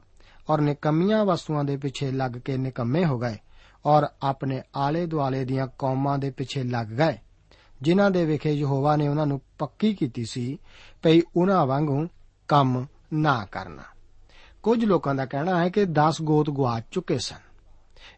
ਔਰ 0.50 0.62
ਨਿਕੰਮੀਆਂ 0.62 1.25
ਵਸਤੂਆਂ 1.25 1.63
ਦੇ 1.63 1.77
ਪਿੱਛੇ 1.77 2.12
ਲੱਗ 2.12 2.31
ਕੇ 2.31 2.57
ਨਿਕੰਮੇ 2.57 3.05
ਹੋ 3.05 3.19
ਗਏ 3.19 3.38
ਔਰ 3.86 4.07
ਆਪਣੇ 4.24 4.62
ਆਲੇ 4.75 5.05
ਦੁਆਲੇ 5.05 5.45
ਦੀਆਂ 5.45 5.67
ਕੌਮਾਂ 5.79 6.17
ਦੇ 6.17 6.29
ਪਿੱਛੇ 6.29 6.63
ਲੱਗ 6.63 6.88
ਗਏ, 6.88 7.17
ਜਿਨ੍ਹਾਂ 7.81 8.12
ਦੇ 8.12 8.25
ਵਿਖੇ 8.25 8.51
ਯਹੋਵਾ 8.53 8.95
ਨੇ 8.95 9.07
ਉਹਨਾਂ 9.07 9.25
ਨੂੰ 9.25 9.41
ਪੱਕੀ 9.60 9.93
ਕੀਤੀ 9.93 10.25
ਸੀ 10.25 10.57
ਭਈ 11.03 11.21
ਉਹਨਾਂ 11.36 11.65
ਵਾਂਗੂ 11.65 12.07
ਕੰਮ 12.48 12.86
ਨਾ 13.13 13.45
ਕਰਨਾ। 13.45 13.83
ਕੁਝ 14.63 14.86
ਲੋਕਾਂ 14.86 15.15
ਦਾ 15.15 15.25
ਕਹਿਣਾ 15.25 15.63
ਹੈ 15.63 15.69
ਕਿ 15.69 15.86
10 15.86 16.21
ਗੋਤ 16.21 16.50
ਗਵਾਚ 16.50 16.83
ਚੁੱਕੇ 16.91 17.17
ਸਨ। 17.17 17.50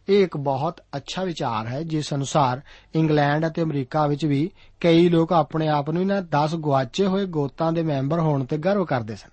ਇਹ 0.09 0.23
ਇੱਕ 0.23 0.37
ਬਹੁਤ 0.37 0.81
ਅੱਛਾ 0.95 1.23
ਵਿਚਾਰ 1.23 1.67
ਹੈ, 1.67 1.83
ਜਿਸ 1.83 2.13
ਅਨੁਸਾਰ 2.13 2.61
ਇੰਗਲੈਂਡ 2.95 3.47
ਅਤੇ 3.47 3.61
ਅਮਰੀਕਾ 3.61 4.07
ਵਿੱਚ 4.07 4.25
ਵੀ 4.25 4.51
ਕਈ 4.79 5.09
ਲੋਕ 5.09 5.33
ਆਪਣੇ 5.33 5.67
ਆਪ 5.67 5.89
ਨੂੰ 5.89 6.01
ਇਹਨਾਂ 6.01 6.21
10 6.21 6.55
ਗਵਾਚੇ 6.55 7.05
ਹੋਏ 7.05 7.25
ਗੋਤਾਂ 7.25 7.71
ਦੇ 7.71 7.83
ਮੈਂਬਰ 7.83 8.19
ਹੋਣ 8.19 8.45
ਤੇ 8.45 8.57
ਗਰਵ 8.57 8.85
ਕਰਦੇ 8.85 9.15
ਸਨ। 9.15 9.29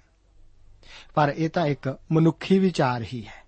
ਪਰ 1.15 1.35
ਇਹ 1.37 1.51
ਤਾਂ 1.51 1.67
ਇੱਕ 1.67 1.99
ਮਨੁੱਖੀ 2.13 2.59
ਵਿਚਾਰ 2.59 3.05
ਹੀ 3.13 3.27
ਹੈ। 3.27 3.45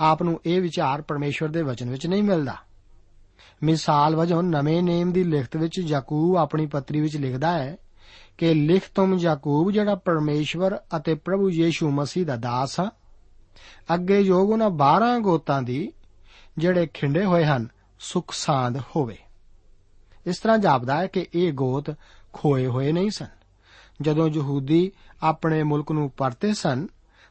ਆਪ 0.00 0.22
ਨੂੰ 0.22 0.40
ਇਹ 0.46 0.62
ਵਿਚਾਰ 0.62 1.02
ਪਰਮੇਸ਼ਵਰ 1.02 1.48
ਦੇ 1.48 1.62
ਵਚਨ 1.62 1.90
ਵਿੱਚ 1.90 2.06
ਨਹੀਂ 2.06 2.22
ਮਿਲਦਾ। 2.22 2.56
ਮਿਸਾਲ 3.62 4.16
ਵਜੋਂ 4.16 4.42
ਨਵੇਂ 4.42 4.82
ਨੇਮ 4.82 5.12
ਦੀ 5.12 5.24
ਲਿਖਤ 5.24 5.56
ਵਿੱਚ 5.56 5.78
ਯਾਕੂਬ 5.78 6.36
ਆਪਣੀ 6.36 6.66
ਪੱਤਰੀ 6.66 7.00
ਵਿੱਚ 7.00 7.16
ਲਿਖਦਾ 7.16 7.52
ਹੈ 7.52 7.76
ਕਿ 8.38 8.54
ਲਿਖ 8.54 8.82
ਤੁਮ 8.94 9.18
ਯਾਕੂਬ 9.18 9.70
ਜਿਹੜਾ 9.70 9.94
ਪਰਮੇਸ਼ਵਰ 9.94 10.78
ਅਤੇ 10.96 11.14
ਪ੍ਰਭੂ 11.14 11.50
ਯੀਸ਼ੂ 11.50 11.90
ਮਸੀਹ 11.90 12.26
ਦਾ 12.26 12.36
ਦਾਸ 12.36 12.80
ਆ 12.80 12.90
ਅੱਗੇ 13.94 14.20
ਯੋਗ 14.20 14.50
ਉਹਨਾਂ 14.50 14.70
12 14.70 15.18
ਗੋਤਾਂ 15.20 15.62
ਦੀ 15.62 15.92
ਜਿਹੜੇ 16.58 16.86
ਖਿੰਡੇ 16.86 17.24
ਹੋਏ 17.24 17.44
ਹਨ, 17.44 17.68
ਸੁਖ 17.98 18.34
ਸਾਂਦ 18.34 18.82
ਹੋਵੇ। 18.96 19.18
ਇਸ 20.26 20.38
ਤਰ੍ਹਾਂ 20.38 20.58
ਜਾਪਦਾ 20.58 20.96
ਹੈ 20.96 21.06
ਕਿ 21.06 21.26
ਇਹ 21.34 21.52
ਗੋਤ 21.52 21.90
ਖੋਏ 22.32 22.66
ਹੋਏ 22.66 22.92
ਨਹੀਂ 22.92 23.10
ਸਨ। 23.10 23.26
ਜਦੋਂ 24.00 24.28
ਯਹੂਦੀ 24.28 24.92
ਆਪਣੇ 25.22 25.62
ਮੁਲਕ 25.62 25.92
ਨੂੰ 25.92 26.10
ਪਰਤੇ 26.10 26.54
ਸਨ, 26.54 26.86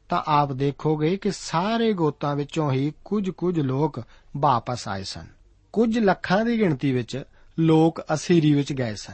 ਤਾਂ 0.10 0.24
ਆਪ 0.26 0.52
ਦੇਖੋਗੇ 0.52 1.18
ਕਿ 1.18 1.32
ਸਾਰੇ 1.32 1.94
ਗੋਤਾਂ 1.94 2.36
ਵਿੱਚੋਂ 2.36 2.72
ਹੀ 2.72 2.94
ਕੁਝ 3.06 3.30
ਕੁਝ 3.30 3.60
ਲੋਕ 3.60 4.04
ਵਾਪਸ 4.38 4.88
ਆਏ 4.88 5.04
ਸਨ। 5.04 5.28
ਕੁਝ 5.74 6.00
ਲੱਖਾਂ 6.00 6.46
ਦੀ 6.46 6.60
ਗਿਣਤੀ 6.60 6.92
ਵਿੱਚ 6.92 7.24
ਲੋਕ 7.60 8.02
ਅਸੀਰੀ 8.14 8.54
ਵਿੱਚ 8.54 8.74
ਗਏ 8.74 8.96
ਸਨ 8.96 9.14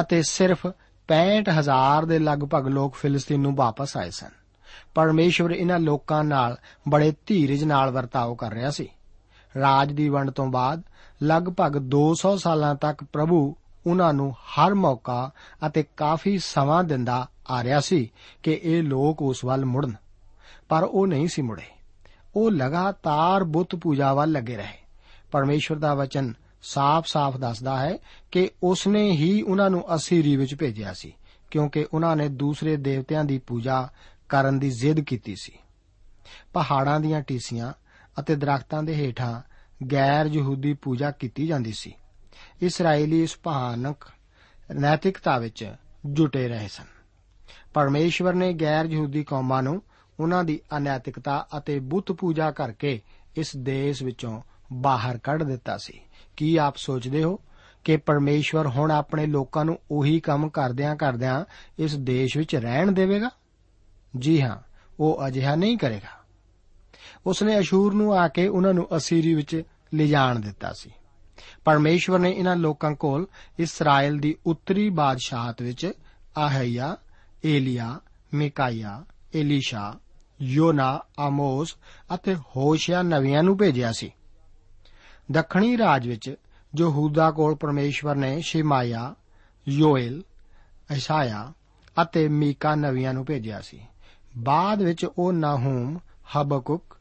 ਅਤੇ 0.00 0.22
ਸਿਰਫ 0.22 0.66
65000 1.08 2.06
ਦੇ 2.06 2.18
ਲਗਭਗ 2.18 2.66
ਲੋਕ 2.68 2.94
ਫਿਲਿਸਤੀਨ 2.94 3.40
ਨੂੰ 3.40 3.56
ਵਾਪਸ 3.56 3.96
ਆਏ 3.96 4.10
ਸਨ। 4.10 4.45
ਪਰਮੇਸ਼ਵਰ 4.94 5.50
ਇਹਨਾਂ 5.50 5.78
ਲੋਕਾਂ 5.78 6.24
ਨਾਲ 6.24 6.56
ਬੜੇ 6.88 7.12
ਧੀਰਜ 7.26 7.64
ਨਾਲ 7.64 7.90
ਵਰਤਾਓ 7.90 8.34
ਕਰ 8.34 8.52
ਰਿਹਾ 8.52 8.70
ਸੀ। 8.70 8.88
ਰਾਜ 9.60 9.92
ਦੀ 9.92 10.08
ਵੰਡ 10.08 10.30
ਤੋਂ 10.30 10.46
ਬਾਅਦ 10.46 10.82
ਲਗਭਗ 11.22 11.78
200 11.78 12.36
ਸਾਲਾਂ 12.36 12.74
ਤੱਕ 12.74 13.04
ਪ੍ਰਭੂ 13.04 13.56
ਉਹਨਾਂ 13.86 14.14
ਨੂੰ 14.14 14.32
ਹਰ 14.32 14.74
ਮੌਕਾ 14.74 15.30
ਅਤੇ 15.66 15.84
ਕਾਫੀ 15.96 16.38
ਸਮਾਂ 16.38 16.84
ਦਿੰਦਾ 16.84 17.28
ਆ 17.50 17.64
ਰਿਹਾ 17.64 17.80
ਸੀ 17.80 18.12
ਕਿ 18.42 18.60
ਇਹ 18.62 18.82
ਲੋਕ 18.82 19.22
ਉਸ 19.22 19.44
ਵੱਲ 19.44 19.64
ਮੁੜਨ। 19.64 19.94
ਪਰ 20.68 20.82
ਉਹ 20.82 21.06
ਨਹੀਂ 21.06 21.28
ਸੀ 21.28 21.42
ਮੁੜੇ। 21.42 21.62
ਉਹ 22.36 22.50
ਲਗਾਤਾਰ 22.50 23.44
ਬੁੱਤ 23.44 23.76
ਪੂਜਾ 23.76 24.14
ਵੱਲ 24.14 24.32
ਲੱਗੇ 24.32 24.56
ਰਹੇ। 24.56 24.78
ਪਰਮੇਸ਼ਵਰ 25.32 25.78
ਦਾ 25.78 25.94
ਵਚਨ 25.94 26.34
ਸਾਫ਼-ਸਾਫ਼ 26.62 27.36
ਦੱਸਦਾ 27.36 27.78
ਹੈ 27.78 27.98
ਕਿ 28.32 28.50
ਉਸ 28.62 28.86
ਨੇ 28.86 29.10
ਹੀ 29.10 29.42
ਉਹਨਾਂ 29.42 29.70
ਨੂੰ 29.70 29.94
ਅਸੀਰੀ 29.94 30.36
ਵਿੱਚ 30.36 30.54
ਭੇਜਿਆ 30.54 30.92
ਸੀ, 30.92 31.12
ਕਿਉਂਕਿ 31.50 31.86
ਉਹਨਾਂ 31.94 32.16
ਨੇ 32.16 32.28
ਦੂਸਰੇ 32.28 32.76
ਦੇਵਤਿਆਂ 32.76 33.24
ਦੀ 33.24 33.38
ਪੂਜਾ 33.38 33.88
ਕਰਨ 34.28 34.58
ਦੀ 34.58 34.70
ਜ਼ਿੱਦ 34.70 35.00
ਕੀਤੀ 35.00 35.36
ਸੀ। 35.36 35.52
ਪਹਾੜਾਂ 36.52 37.00
ਦੀਆਂ 37.00 37.20
ਟੀਸੀਆਂ 37.20 37.72
ਅਤੇ 38.20 38.36
ਦਰਖਤਾਂ 38.36 38.82
ਦੇ 38.82 38.94
ਹੇਠਾਂ 38.94 39.42
ਗੈਰ 39.92 40.26
ਯਹੂਦੀ 40.26 40.72
ਪੂਜਾ 40.72 41.10
ਕੀਤੀ 41.10 41.46
ਜਾਂਦੀ 41.46 41.72
ਸੀ। 41.72 41.94
ਇਸرائیਲੀ 42.62 43.22
ਇਸ 43.22 43.36
ਭਿਆਨਕ 43.36 43.96
ਨੈਤਿਕਤਾ 44.74 45.38
ਵਿੱਚ 45.38 45.74
ਜੁਟੇ 46.06 46.48
ਰਹੇ 46.48 46.68
ਸਨ। 46.68 46.84
ਪਰਮੇਸ਼ਵਰ 47.74 48.34
ਨੇ 48.34 48.52
ਗੈਰ 48.52 48.84
ਯਹੂਦੀ 48.84 49.24
ਕੌਮਾਂ 49.24 49.62
ਨੂੰ 49.62 49.82
ਉਹਨਾਂ 50.20 50.44
ਦੀ 50.44 50.60
ਅਨੈਤਿਕਤਾ 50.76 51.46
ਅਤੇ 51.58 51.78
ਬੁੱਤ 51.78 52.12
ਪੂਜਾ 52.12 52.50
ਕਰਕੇ 52.50 53.00
ਇਸ 53.36 53.56
ਦੇਸ਼ 53.56 54.02
ਵਿੱਚੋਂ 54.02 54.42
ਬਾਹਰ 54.72 55.18
ਕੱਢ 55.18 55.42
ਦਿੱਤਾ 55.42 55.76
ਸੀ। 55.76 56.00
ਕੀ 56.36 56.56
ਆਪ 56.56 56.76
ਸੋਚਦੇ 56.76 57.24
ਹੋ 57.24 57.40
ਕਿ 57.84 57.96
ਪਰਮੇਸ਼ਵਰ 57.96 58.66
ਹੁਣ 58.66 58.90
ਆਪਣੇ 58.90 59.26
ਲੋਕਾਂ 59.26 59.64
ਨੂੰ 59.64 59.78
ਉਹੀ 59.90 60.20
ਕੰਮ 60.20 60.48
ਕਰਦਿਆਂ 60.48 60.96
ਕਰਦਿਆਂ 60.96 61.44
ਇਸ 61.78 61.96
ਦੇਸ਼ 61.96 62.36
ਵਿੱਚ 62.36 62.56
ਰਹਿਣ 62.56 62.92
ਦੇਵੇਗਾ? 62.92 63.30
ਜੀ 64.18 64.42
ਹਾਂ, 64.42 64.56
ਉਹ 65.00 65.26
ਅਜਿਹਾ 65.26 65.54
ਨਹੀਂ 65.54 65.78
ਕਰੇਗਾ। 65.78 66.16
ਉਸ 67.26 67.42
ਨੇ 67.42 67.58
ਅਸ਼ੂਰ 67.58 67.94
ਨੂੰ 67.94 68.18
ਆ 68.18 68.28
ਕੇ 68.28 68.48
ਉਹਨਾਂ 68.48 68.74
ਨੂੰ 68.74 68.96
ਅਸੀਰੀ 68.96 69.34
ਵਿੱਚ 69.34 69.62
ਲਿਜਾਣ 69.94 70.38
ਦਿੱਤਾ 70.38 70.72
ਸੀ। 70.72 70.90
ਪਰਮੇਸ਼ਵਰ 71.64 72.18
ਨੇ 72.18 72.30
ਇਹਨਾਂ 72.30 72.56
ਲੋਕਾਂ 72.56 72.92
ਕੋਲ 72.92 73.26
ਇਸਰਾਇਲ 73.58 74.18
ਦੀ 74.18 74.36
ਉੱਤਰੀ 74.46 74.90
ਬਾਦਸ਼ਾਹਤ 74.90 75.62
ਵਿੱਚ 75.62 75.92
ਆਹਇਆ 76.36 76.96
ਏਲੀਆ 77.44 78.00
ਮਿਕਾਇਆ 78.34 79.04
ਏਲੀਸ਼ਾ, 79.34 79.98
ਯੋਨਾ, 80.42 81.00
ਆਮੋਸ 81.18 81.76
ਅਤੇ 82.14 82.34
ਹੋਸ਼ਿਆ 82.34 83.02
ਨਵੀਆਂ 83.02 83.42
ਨੂੰ 83.42 83.56
ਭੇਜਿਆ 83.56 83.92
ਸੀ। 83.92 84.12
ਦੱਖਣੀ 85.32 85.78
ਰਾਜ 85.78 86.08
ਵਿੱਚ 86.08 86.34
ਯਹੂਦਾ 86.78 87.30
ਕੋਲ 87.30 87.54
ਪਰਮੇਸ਼ਵਰ 87.54 88.14
ਨੇ 88.14 88.40
ਸ਼ਿਮਾਇਆ 88.40 89.14
ਯੋਇਲ 89.68 90.22
ਇਸਾਇਆ 90.90 91.52
ਅਤੇ 92.02 92.28
ਮੀਕਾ 92.28 92.74
ਨਵੀਆਂ 92.74 93.14
ਨੂੰ 93.14 93.24
ਭੇਜਿਆ 93.24 93.60
ਸੀ। 93.60 93.80
ਬਾਅਦ 94.38 94.82
ਵਿੱਚ 94.82 95.06
ਉਹ 95.18 95.32
ਨਾਹੂਮ, 95.32 95.98
ਹਬਕੁਕ, 96.36 96.96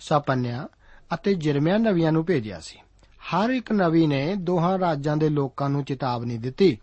ਸਪਨਿਆ 0.00 0.68
ਅਤੇ 1.14 1.34
ਜਰਮਿਆ 1.34 1.78
ਨਵੀਆਂ 1.78 2.12
ਨੂੰ 2.12 2.24
ਭੇਜਿਆ 2.24 2.60
ਸੀ। 2.60 2.78
ਹਰ 3.18 3.50
ਇੱਕ 3.50 3.72
ਨਵੀ 3.72 4.06
ਨੇ 4.06 4.34
ਦੋਹਾਂ 4.34 4.78
ਰਾਜਾਂ 4.78 5.16
ਦੇ 5.16 5.28
ਲੋਕਾਂ 5.28 5.70
ਨੂੰ 5.70 5.84
ਚੇਤਾਵਨੀ 5.84 6.38
ਦਿੱਤੀ 6.38 6.78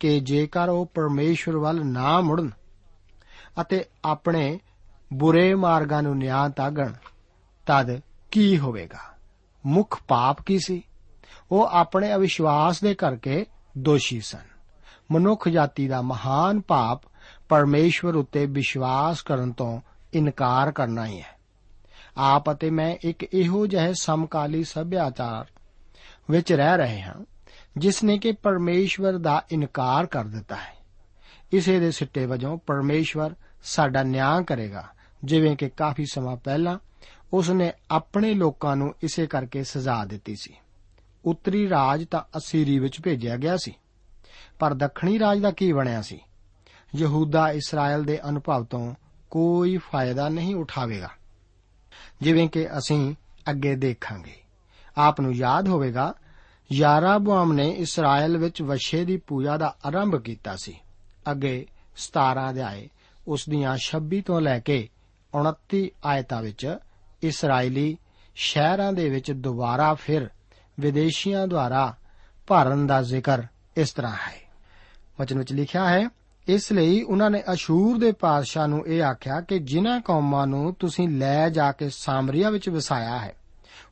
ਕਿ 0.00 0.20
ਜੇਕਰ 0.20 0.68
ਉਹ 0.68 0.86
ਪਰਮੇਸ਼ਵਰ 0.94 1.56
ਵੱਲ 1.56 1.86
ਨਾ 1.86 2.20
ਮੁੜਨ 2.20 2.50
ਅਤੇ 3.60 3.84
ਆਪਣੇ 4.04 4.60
ਬੁਰੇ 5.12 5.54
ਮਾਰਗਾਂ 5.54 6.02
ਨੂੰ 6.02 6.18
ਨਿਆਂ 6.18 6.50
ਤਾਗਣ, 6.50 6.92
ਤਦ 7.66 8.00
ਕੀ 8.30 8.58
ਹੋਵੇਗਾ? 8.58 9.16
ਮੁੱਖ 9.66 10.02
ਪਾਪ 10.08 10.42
ਕੀ 10.42 10.58
ਸੀ? 10.58 10.82
ਉਹ 11.52 11.66
ਆਪਣੇ 11.66 12.14
ਅਵਿਸ਼ਵਾਸ 12.14 12.80
ਦੇ 12.80 12.94
ਕਰਕੇ 12.94 13.46
ਦੋਸ਼ੀ 13.78 14.20
ਸਨ। 14.20 14.58
ਮਨੁੱਖ 15.12 15.48
ਜਾਤੀ 15.48 15.88
ਦਾ 15.88 16.02
ਮਹਾਨ 16.02 16.60
ਪਾਪ 16.60 17.00
ਪਰਮੇਸ਼ਵਰ 17.48 18.14
ਉੱਤੇ 18.14 18.46
ਵਿਸ਼ਵਾਸ 18.46 19.22
ਕਰਨ 19.22 19.52
ਤੋਂ 19.52 19.80
ਇਨਕਾਰ 20.14 20.72
ਕਰਨਾ 20.72 21.06
ਹੀ 21.06 21.20
ਹੈ। 21.20 21.38
ਆਪ 22.16 22.52
ਅਤੇ 22.52 22.70
ਮੈਂ 22.70 22.96
ਇੱਕ 23.04 23.24
ਇਹੋ 23.24 23.66
ਜਿਹੇ 23.66 23.92
ਸਮਕਾਲੀ 23.94 24.64
ਸੱਭਿਆਚਾਰ 24.64 25.46
ਵਿੱਚ 26.30 26.52
ਰਹਿ 26.52 26.76
ਰਹੇ 26.76 27.00
ਹਾਂ, 27.00 27.24
ਜਿਸ 27.76 28.04
ਨੇ 28.04 28.18
ਕਿ 28.18 28.32
ਪਰਮੇਸ਼ਵਰ 28.32 29.18
ਦਾ 29.18 29.42
ਇਨਕਾਰ 29.50 30.06
ਕਰ 30.06 30.24
ਦਿੱਤਾ 30.24 30.56
ਹੈ। 30.56 30.76
ਇਸੇ 31.52 31.78
ਦੇ 31.80 31.90
ਸਿੱਟੇ 31.90 32.26
ਵਜੋਂ 32.26 32.58
ਪਰਮੇਸ਼ਵਰ 32.58 33.34
ਸਾਡਾ 33.62 34.02
ਨਿਆਂ 34.02 34.42
ਕਰੇਗਾ, 34.42 34.84
ਜਿਵੇਂ 35.24 35.56
ਕਿ 35.56 35.68
ਕਾਫੀ 35.68 36.04
ਸਮਾਂ 36.04 36.36
ਪਹਿਲਾਂ 36.36 36.78
ਉਸ 37.32 37.50
ਨੇ 37.50 37.72
ਆਪਣੇ 37.90 38.34
ਲੋਕਾਂ 38.34 38.76
ਨੂੰ 38.76 38.94
ਇਸੇ 39.02 39.26
ਕਰਕੇ 39.26 39.64
ਸਜ਼ਾ 39.64 40.04
ਦਿੱਤੀ 40.04 40.36
ਸੀ। 40.36 40.54
ਉੱਤਰੀ 41.24 41.68
ਰਾਜ 41.68 42.04
ਤਾਂ 42.04 42.22
ਅਸੀਰੀ 42.38 42.78
ਵਿੱਚ 42.78 43.00
ਭੇਜਿਆ 43.00 43.36
ਗਿਆ 43.36 43.56
ਸੀ, 43.56 43.74
ਪਰ 44.58 44.74
ਦੱਖਣੀ 44.74 45.18
ਰਾਜ 45.18 45.40
ਦਾ 45.40 45.50
ਕੀ 45.50 45.72
ਬਣਿਆ 45.72 46.02
ਸੀ? 46.02 46.20
ਯਹੂਦਾ 46.96 47.50
ਇਸਰਾਇਲ 47.50 48.04
ਦੇ 48.04 48.28
ਅਨੁਭਵ 48.28 48.64
ਤੋਂ 48.64 48.94
ਕੋਈ 49.30 49.76
ਫਾਇਦਾ 49.76 50.28
ਨਹੀਂ 50.28 50.54
ਉਠਾਵੇਗਾ। 50.54 51.10
ਜਿਵੇਂ 52.20 52.48
ਕਿ 52.48 52.78
ਅਸੀਂ 52.78 53.14
ਅੱਗੇ 53.50 53.76
ਦੇਖਾਂਗੇ। 53.76 54.34
ਆਪ 54.98 55.20
ਨੂੰ 55.20 55.32
ਯਾਦ 55.32 55.68
ਹੋਵੇਗਾ, 55.68 56.14
ਯਾਰਾਬੁਆਮ 56.72 57.52
ਨੇ 57.52 57.70
ਇਸਰਾਇਲ 57.70 58.36
ਵਿੱਚ 58.36 58.62
ਵਸ਼ੇ 58.62 59.04
ਦੀ 59.04 59.16
ਪੂਜਾ 59.16 59.56
ਦਾ 59.56 59.76
ਆਰੰਭ 59.86 60.16
ਕੀਤਾ 60.16 60.56
ਸੀ। 60.56 60.78
ਅੱਗੇ 61.30 61.66
17 61.96 62.50
ਅਧਿਆਏ 62.50 62.88
ਉਸ 63.28 63.48
ਦੀਆਂ 63.48 63.78
26 63.78 64.20
ਤੋਂ 64.20 64.40
ਲੈ 64.40 64.58
ਕੇ 64.58 64.88
29 65.34 65.90
ਆਇਤਾਂ 66.04 66.42
ਵਿੱਚ 66.42 66.78
ਇਸرائیਲੀ 67.22 67.98
ਸ਼ਹਿਰਾਂ 68.34 68.92
ਦੇ 68.92 69.10
ਵਿੱਚ 69.10 69.32
ਦੁਬਾਰਾ 69.32 69.94
ਫਿਰ 69.94 70.30
ਵਿਦੇਸ਼ੀਆਂ 70.80 71.46
ਦੁਆਰਾ 71.46 71.96
ਭਾਰਨ 72.46 72.86
ਦਾ 72.86 73.02
ਜ਼ਿਕਰ 73.02 73.42
ਇਸ 73.76 73.92
ਤਰ੍ਹਾਂ 73.92 74.12
ਹੈ। 74.12 74.50
ਵਚਨ 75.20 75.38
ਵਿੱਚ 75.38 75.52
ਲਿਖਿਆ 75.52 75.88
ਹੈ 75.88 76.08
ਇਸ 76.48 76.72
ਲਈ 76.72 77.02
ਉਹਨਾਂ 77.02 77.30
ਨੇ 77.30 77.42
ਅਸ਼ੂਰ 77.52 77.98
ਦੇ 77.98 78.12
ਪਾਦਸ਼ਾਹ 78.12 78.68
ਨੂੰ 78.68 78.86
ਇਹ 78.86 79.02
ਆਖਿਆ 79.02 79.40
ਕਿ 79.40 79.58
ਜਿਨ੍ਹਾਂ 79.58 80.00
ਕੌਮਾਂ 80.00 80.46
ਨੂੰ 80.46 80.74
ਤੁਸੀਂ 80.74 81.08
ਲੈ 81.08 81.48
ਜਾ 81.48 81.72
ਕੇ 81.72 81.88
ਸਾਮਰੀਆ 81.88 82.50
ਵਿੱਚ 82.50 82.68
ਵਸਾਇਆ 82.68 83.18
ਹੈ, 83.18 83.34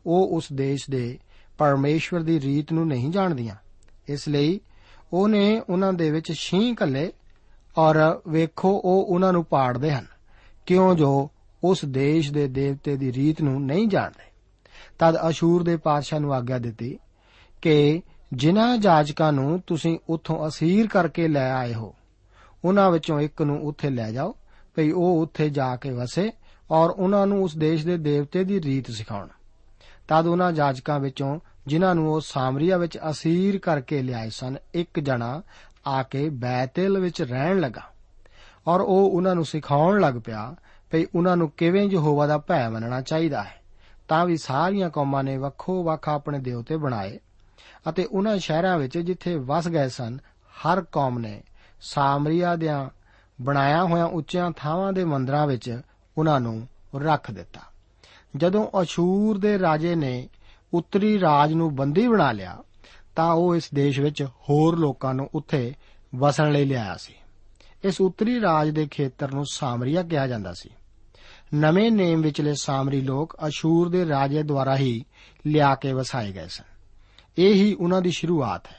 ਉਹ 0.07 0.29
ਉਸ 0.29 0.53
ਦੇਸ਼ 0.53 0.90
ਦੇ 0.90 1.19
ਪਰਮੇਸ਼ਵਰ 1.59 2.21
ਦੀ 2.21 2.40
ਰੀਤ 2.40 2.73
ਨੂੰ 2.73 2.87
ਨਹੀਂ 2.87 3.11
ਜਾਣਦੀਆਂ। 3.11 3.55
ਇਸ 4.09 4.29
ਲਈ 4.29 4.61
ਉਹਨੇ 5.12 5.62
ਉਹਨਾਂ 5.71 5.92
ਦੇ 5.92 6.11
ਵਿੱਚ 6.11 6.33
ਛੀਂ 6.33 6.75
ਕੱਲੇ 6.75 7.12
ਔਰ 7.79 8.21
ਵੇਖੋ 8.29 8.71
ਉਹ 8.85 9.07
ਉਹਨਾਂ 9.09 9.33
ਨੂੰ 9.33 9.45
ਪਾੜਦੇ 9.45 9.90
ਹਨ, 9.90 10.07
ਕਿਉਂ 10.66 10.95
ਜੋ 10.95 11.31
ਉਸ 11.64 11.85
ਦੇਸ਼ 11.85 12.33
ਦੇ 12.33 12.47
ਦੇਵਤੇ 12.49 12.97
ਦੀ 12.97 13.12
ਰੀਤ 13.12 13.42
ਨੂੰ 13.42 13.64
ਨਹੀਂ 13.66 13.88
ਜਾਣਦੇ। 13.88 14.25
ਤਦ 14.99 15.29
ਅਸ਼ੂਰ 15.29 15.62
ਦੇ 15.62 15.77
ਪਾਦਸ਼ਾਹ 15.77 16.21
ਨੂੰ 16.21 16.35
ਆਗਿਆ 16.35 16.59
ਦਿੱਤੀ 16.59 16.99
ਕਿ 17.62 18.03
ਜਿਨ੍ਹਾਂ 18.33 18.77
ਜਾਜਕਾਂ 18.79 19.33
ਨੂੰ 19.33 19.61
ਤੁਸੀਂ 19.66 19.99
ਉੱਥੋਂ 20.09 20.49
ਅਸੀਰ 20.49 20.87
ਕਰਕੇ 20.87 21.29
ਲੈ 21.29 21.53
ਆਏ 21.53 21.75
ਹੋ 21.75 21.95
ਉਹਨਾਂ 22.66 22.90
ਵਿੱਚੋਂ 22.90 23.20
ਇੱਕ 23.20 23.42
ਨੂੰ 23.42 23.61
ਉੱਥੇ 23.66 23.90
ਲੈ 23.90 24.11
ਜਾਓ, 24.12 24.35
ਭਈ 24.74 24.90
ਉਹ 24.90 25.20
ਉੱਥੇ 25.22 25.48
ਜਾ 25.50 25.76
ਕੇ 25.76 25.90
ਵਸੇ 25.90 26.31
ਔਰ 26.70 26.90
ਉਹਨਾਂ 26.90 27.26
ਨੂੰ 27.26 27.42
ਉਸ 27.42 27.57
ਦੇਸ਼ 27.57 27.85
ਦੇ 27.87 27.96
ਦੇਵਤੇ 27.96 28.44
ਦੀ 28.44 28.61
ਰੀਤ 28.62 28.90
ਸਿਖਾਉਣ। 28.90 29.29
ਤਦ 30.09 30.26
ਉਹਨਾਂ 30.26 30.52
ਜਾਜਕਾਂ 30.52 31.00
ਵਿੱਚੋਂ 31.00 31.38
ਜਿਨ੍ਹਾਂ 31.66 31.94
ਨੂੰ 31.94 32.12
ਉਹ 32.12 32.20
ਸਾਮਰੀਆ 32.20 32.76
ਵਿੱਚ 32.76 32.98
ਅਸੀਰ 33.11 33.59
ਕਰਕੇ 33.59 34.02
ਲਿਆਏ 34.02 34.31
ਸਨ, 34.31 34.57
ਇੱਕ 34.74 35.00
ਜਣਾ 35.00 35.42
ਆ 35.87 36.02
ਕੇ 36.02 36.29
ਬੈਤਲ 36.29 36.98
ਵਿੱਚ 36.98 37.22
ਰਹਿਣ 37.22 37.61
ਲੱਗਾ 37.61 37.83
ਔਰ 38.66 38.81
ਉਹ 38.81 39.11
ਉਹਨਾਂ 39.11 39.35
ਨੂੰ 39.35 39.44
ਸਿਖਾਉਣ 39.44 40.00
ਲੱਗ 40.00 40.14
ਪਿਆ 40.24 40.55
ਭਈ 40.90 41.05
ਉਹਨਾਂ 41.14 41.37
ਨੂੰ 41.37 41.50
ਕਿਵੇਂ 41.50 41.88
ਯਹੋਵਾ 41.88 42.26
ਦਾ 42.26 42.38
ਭੈ 42.38 42.68
ਮੰਨਣਾ 42.68 43.00
ਚਾਹੀਦਾ 43.00 43.42
ਹੈ। 43.42 43.55
ਤਾਂ 44.09 44.26
ਵੀ 44.26 44.37
ਸਾਰੀਆਂ 44.37 44.90
ਕੌਮਾਂ 44.90 45.22
ਨੇ 45.24 45.37
ਵੱਖੋ 45.37 45.83
ਵੱਖ 45.85 46.09
ਆਪਣੇ 46.09 46.38
ਦੇਵਤੇ 46.38 46.76
ਬਣਾਏ 46.76 47.18
ਅਤੇ 47.88 48.05
ਉਹਨਾਂ 48.05 48.38
ਸ਼ਹਿਰਾਂ 48.38 48.79
ਵਿੱਚ 48.79 48.98
ਜਿੱਥੇ 48.98 49.37
ਵਸ 49.37 49.68
ਗਏ 49.68 49.88
ਸਨ, 49.88 50.18
ਹਰ 50.55 50.81
ਕੌਮ 50.92 51.18
ਨੇ 51.18 51.42
ਸਾਮਰੀਆ 51.80 52.56
ਦਿਆਂ 52.56 52.88
ਬਣਾਇਆ 53.40 53.84
ਹੋਇਆਂ 53.84 54.06
ਉੱਚੀਆਂ 54.06 54.50
ਥਾਵਾਂ 54.50 54.92
ਦੇ 54.92 55.04
ਮੰਦਰਾਂ 55.04 55.46
ਵਿੱਚ 55.46 55.80
ਉਹਨਾਂ 56.18 56.40
ਨੂੰ 56.40 56.68
ਰੱਖ 56.96 57.30
ਦਿੱਤਾ। 57.30 57.60
ਜਦੋਂ 58.36 58.68
ਅਸ਼ੂਰ 58.82 59.38
ਦੇ 59.38 59.58
ਰਾਜੇ 59.58 59.94
ਨੇ 59.94 60.28
ਉੱਤਰੀ 60.74 61.20
ਰਾਜ 61.20 61.52
ਨੂੰ 61.52 61.76
ਬੰਦੀ 61.76 62.08
ਬਣਾ 62.08 62.32
ਲਿਆ, 62.32 62.58
ਤਾਂ 63.16 63.32
ਉਹ 63.32 63.56
ਇਸ 63.56 63.70
ਦੇਸ਼ 63.74 64.00
ਵਿੱਚ 64.00 64.22
ਹੋਰ 64.22 64.76
ਲੋਕਾਂ 64.76 65.14
ਨੂੰ 65.14 65.30
ਉੱਥੇ 65.34 65.74
ਵਸਣ 66.14 66.52
ਲਈ 66.52 66.64
ਲਿਆਇਆ 66.64 66.96
ਸੀ। 66.96 67.14
ਇਸ 67.84 68.00
ਉੱਤਰੀ 68.00 68.40
ਰਾਜ 68.40 68.68
ਦੇ 68.68 68.88
ਖੇਤਰ 68.90 69.34
ਨੂੰ 69.34 69.44
ਸਾਮਰੀਆ 69.50 70.02
ਕਿਹਾ 70.02 70.26
ਜਾਂਦਾ 70.26 70.52
ਸੀ। 70.52 70.70
ਨਵੇਂ 71.54 71.92
ਨੇਮ 71.92 72.20
ਵਿਚਲੇ 72.20 72.54
ਸਾਮਰੀ 72.54 73.00
ਲੋਕ 73.00 73.36
ਅਸ਼ੂਰ 73.46 73.88
ਦੇ 73.88 74.08
ਰਾਜੇ 74.08 74.42
ਦੁਆਰਾ 74.42 74.76
ਹੀ 74.76 75.04
ਲਿਆ 75.46 75.74
ਕੇ 75.74 75.92
ਵਸਾਏ 75.92 76.32
ਗਏ 76.32 76.46
ਸਨ। 76.48 76.64
ਇਹ 77.38 77.54
ਹੀ 77.54 77.74
ਉਹਨਾਂ 77.74 78.02
ਦੀ 78.02 78.10
ਸ਼ੁਰੂਆਤ 78.10 78.66
ਹੈ। 78.66 78.76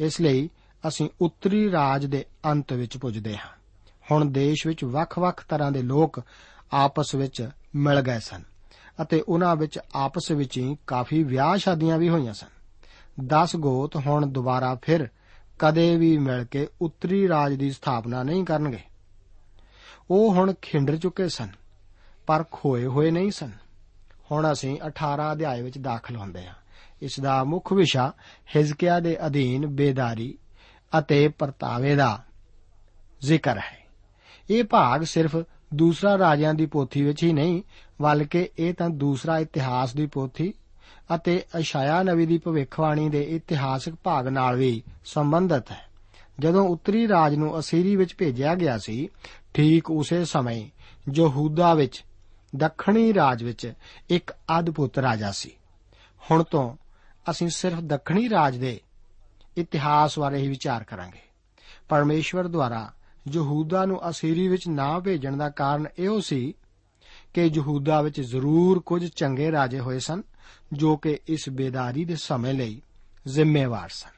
ਇਸ 0.00 0.20
ਲਈ 0.20 0.50
ਅਸੀਂ 0.88 1.08
ਉੱਤਰੀ 1.20 1.70
ਰਾਜ 1.72 2.06
ਦੇ 2.06 2.24
ਅੰਤ 2.44 2.72
ਵਿੱਚ 2.72 2.96
ਪੁੱਜਦੇ 2.96 3.36
ਹਾਂ। 3.36 3.50
ਹੁਣ 4.10 4.24
ਦੇਸ਼ 4.24 4.66
ਵਿੱਚ 4.66 4.84
ਵੱਖ-ਵੱਖ 4.84 5.44
ਤਰ੍ਹਾਂ 5.48 5.72
ਦੇ 5.72 5.82
ਲੋਕ 5.82 6.22
ਆਪਸ 6.72 7.14
ਵਿੱਚ 7.14 7.50
ਮਿਲ 7.74 8.00
ਗਏ 8.00 8.18
ਸਨ 8.18 8.42
ਅਤੇ 9.02 9.20
ਉਹਨਾਂ 9.28 9.56
ਵਿੱਚ 9.56 9.78
ਆਪਸ 9.94 10.30
ਵਿੱਚ 10.30 10.58
ਹੀ 10.58 10.76
ਕਾਫੀ 10.86 11.22
ਵਿਆਹ 11.22 11.56
ਸ਼ਾਦੀਆਂ 11.56 11.98
ਵੀ 11.98 12.08
ਹੋਈਆਂ 12.08 12.34
ਸਨ। 12.34 12.46
10 13.24 13.56
ਗੋਤ 13.56 13.96
ਹੁਣ 13.96 14.26
ਦੁਬਾਰਾ 14.26 14.76
ਫਿਰ 14.82 15.08
ਕਦੇ 15.58 15.96
ਵੀ 15.96 16.18
ਮਿਲ 16.18 16.44
ਕੇ 16.44 16.68
ਉੱਤਰੀ 16.80 17.28
ਰਾਜ 17.28 17.54
ਦੀ 17.54 17.70
ਸਥਾਪਨਾ 17.70 18.22
ਨਹੀਂ 18.22 18.44
ਕਰਨਗੇ। 18.44 18.80
ਉਹ 20.10 20.34
ਹੁਣ 20.34 20.54
ਖਿੰਡਰ 20.62 20.96
ਚੁੱਕੇ 20.96 21.28
ਸਨ, 21.28 21.48
ਪਰ 22.26 22.44
ਖੋਏ 22.52 22.86
ਹੋਏ 22.86 23.10
ਨਹੀਂ 23.10 23.30
ਸਨ। 23.30 23.52
ਹੁਣ 24.30 24.52
ਅਸੀਂ 24.52 24.78
18 24.86 25.32
ਅਧਿਆਏ 25.32 25.62
ਵਿੱਚ 25.62 25.78
ਦਾਖਲ 25.78 26.16
ਹੁੰਦੇ 26.16 26.46
ਹਾਂ। 26.46 26.54
ਇਸ 27.02 27.20
ਦਾ 27.20 27.44
ਮੁੱਖ 27.44 27.72
ਵਿਸ਼ਾ 27.72 28.12
ਹਿਜ਼ਕੀਆ 28.56 29.00
ਦੇ 29.00 29.26
ਅਧੀਨ 29.26 29.66
ਬੇਦਾਰੀ 29.66 30.38
ਅਤੇ 30.98 31.28
ਪਰਤਾਵੇ 31.28 31.94
ਦਾ 31.94 32.24
ਜ਼ਿਕਰ 33.22 33.58
ਹੈ। 33.58 33.86
ਇਹ 34.50 34.64
ਭਾਗ 34.64 35.02
ਸਿਰਫ 35.02 35.36
ਦੂਸਰਾ 35.74 36.18
ਰਾਜਿਆਂ 36.18 36.54
ਦੀ 36.54 36.66
ਪੋਥੀ 36.66 37.02
ਵਿੱਚ 37.02 37.22
ਹੀ 37.22 37.32
ਨਹੀਂ, 37.32 37.62
ਬਲਕਿ 38.02 38.48
ਇਹ 38.58 38.74
ਤਾਂ 38.74 38.90
ਦੂਸਰਾ 38.90 39.38
ਇਤਿਹਾਸ 39.38 39.94
ਦੀ 39.94 40.06
ਪੋਥੀ 40.06 40.54
ਅਤੇ 41.14 41.42
ਅਸ਼ਾਇਆ 41.58 42.02
ਨਵੀ 42.02 42.26
ਦੀ 42.26 42.38
ਭਵਿੱਖਬਾਣੀ 42.38 43.08
ਦੇ 43.08 43.22
ਇਤਿਹਾਸਕ 43.22 43.92
ਭਾਗ 43.94 44.28
ਨਾਲ 44.28 44.56
ਵੀ 44.56 44.82
ਸੰਬੰਧਿਤ 45.04 45.70
ਹੈ। 45.70 45.86
ਜਦੋਂ 46.40 46.68
ਉੱਤਰੀ 46.68 47.08
ਰਾਜ 47.08 47.34
ਨੂੰ 47.34 47.58
ਅਸੀਰੀ 47.58 47.96
ਵਿੱਚ 47.96 48.14
ਭੇਜਿਆ 48.18 48.54
ਗਿਆ 48.54 48.78
ਸੀ, 48.78 49.08
ਠੀਕ 49.54 49.90
ਉਸੇ 49.90 50.24
ਸਮੇਂ 50.24 50.70
ਯਹੂਦਾ 51.14 51.74
ਵਿੱਚ, 51.74 52.04
ਦੱਖਣੀ 52.56 53.14
ਰਾਜ 53.14 53.44
ਵਿੱਚ 53.44 53.72
ਇੱਕ 54.10 54.32
ਅਦਭੁਤ 54.58 54.98
ਰਾਜਾ 54.98 55.32
ਸੀ। 55.32 55.50
ਹੁਣ 56.30 56.42
ਤੋਂ 56.42 56.76
ਅਸੀਂ 57.30 57.48
ਸਿਰਫ 57.48 57.80
ਦੱਖਣੀ 57.80 58.28
ਰਾਜ 58.30 58.56
ਦੇ 58.56 58.80
ਇਤਿਹਾਸ 59.56 60.18
ਬਾਰੇ 60.18 60.38
ਹੀ 60.38 60.48
ਵਿਚਾਰ 60.48 60.84
ਕਰਾਂਗੇ। 60.84 61.20
ਪਰਮੇਸ਼ਵਰ 61.88 62.48
ਦੁਆਰਾ 62.48 62.92
ਯਹੂਦਾ 63.32 63.84
ਨੂੰ 63.84 64.10
ਅਸੀਰੀ 64.10 64.48
ਵਿੱਚ 64.48 64.68
ਨਾ 64.68 64.98
ਭੇਜਣ 64.98 65.36
ਦਾ 65.36 65.50
ਕਾਰਨ 65.50 65.86
ਇਹੋ 65.98 66.20
ਸੀ 66.20 66.54
ਕਿ 67.34 67.42
ਯਹੂਦਾ 67.42 68.02
ਵਿੱਚ 68.02 68.20
ਜ਼ਰੂਰ 68.20 68.78
ਕੁਝ 68.78 69.06
ਚੰਗੇ 69.06 69.52
ਰਾਜੇ 69.52 69.80
ਹੋਏ 69.80 69.98
ਸਨ, 69.98 70.22
ਜੋ 70.72 70.96
ਕਿ 70.96 71.18
ਇਸ 71.28 71.48
ਬੇਦਾਰੀ 71.48 72.04
ਦੇ 72.04 72.16
ਸਮੇਂ 72.16 72.54
ਲਈ 72.54 72.82
ਜ਼ਿੰਮੇਵਾਰ 73.28 73.88
ਸਨ। 73.88 74.10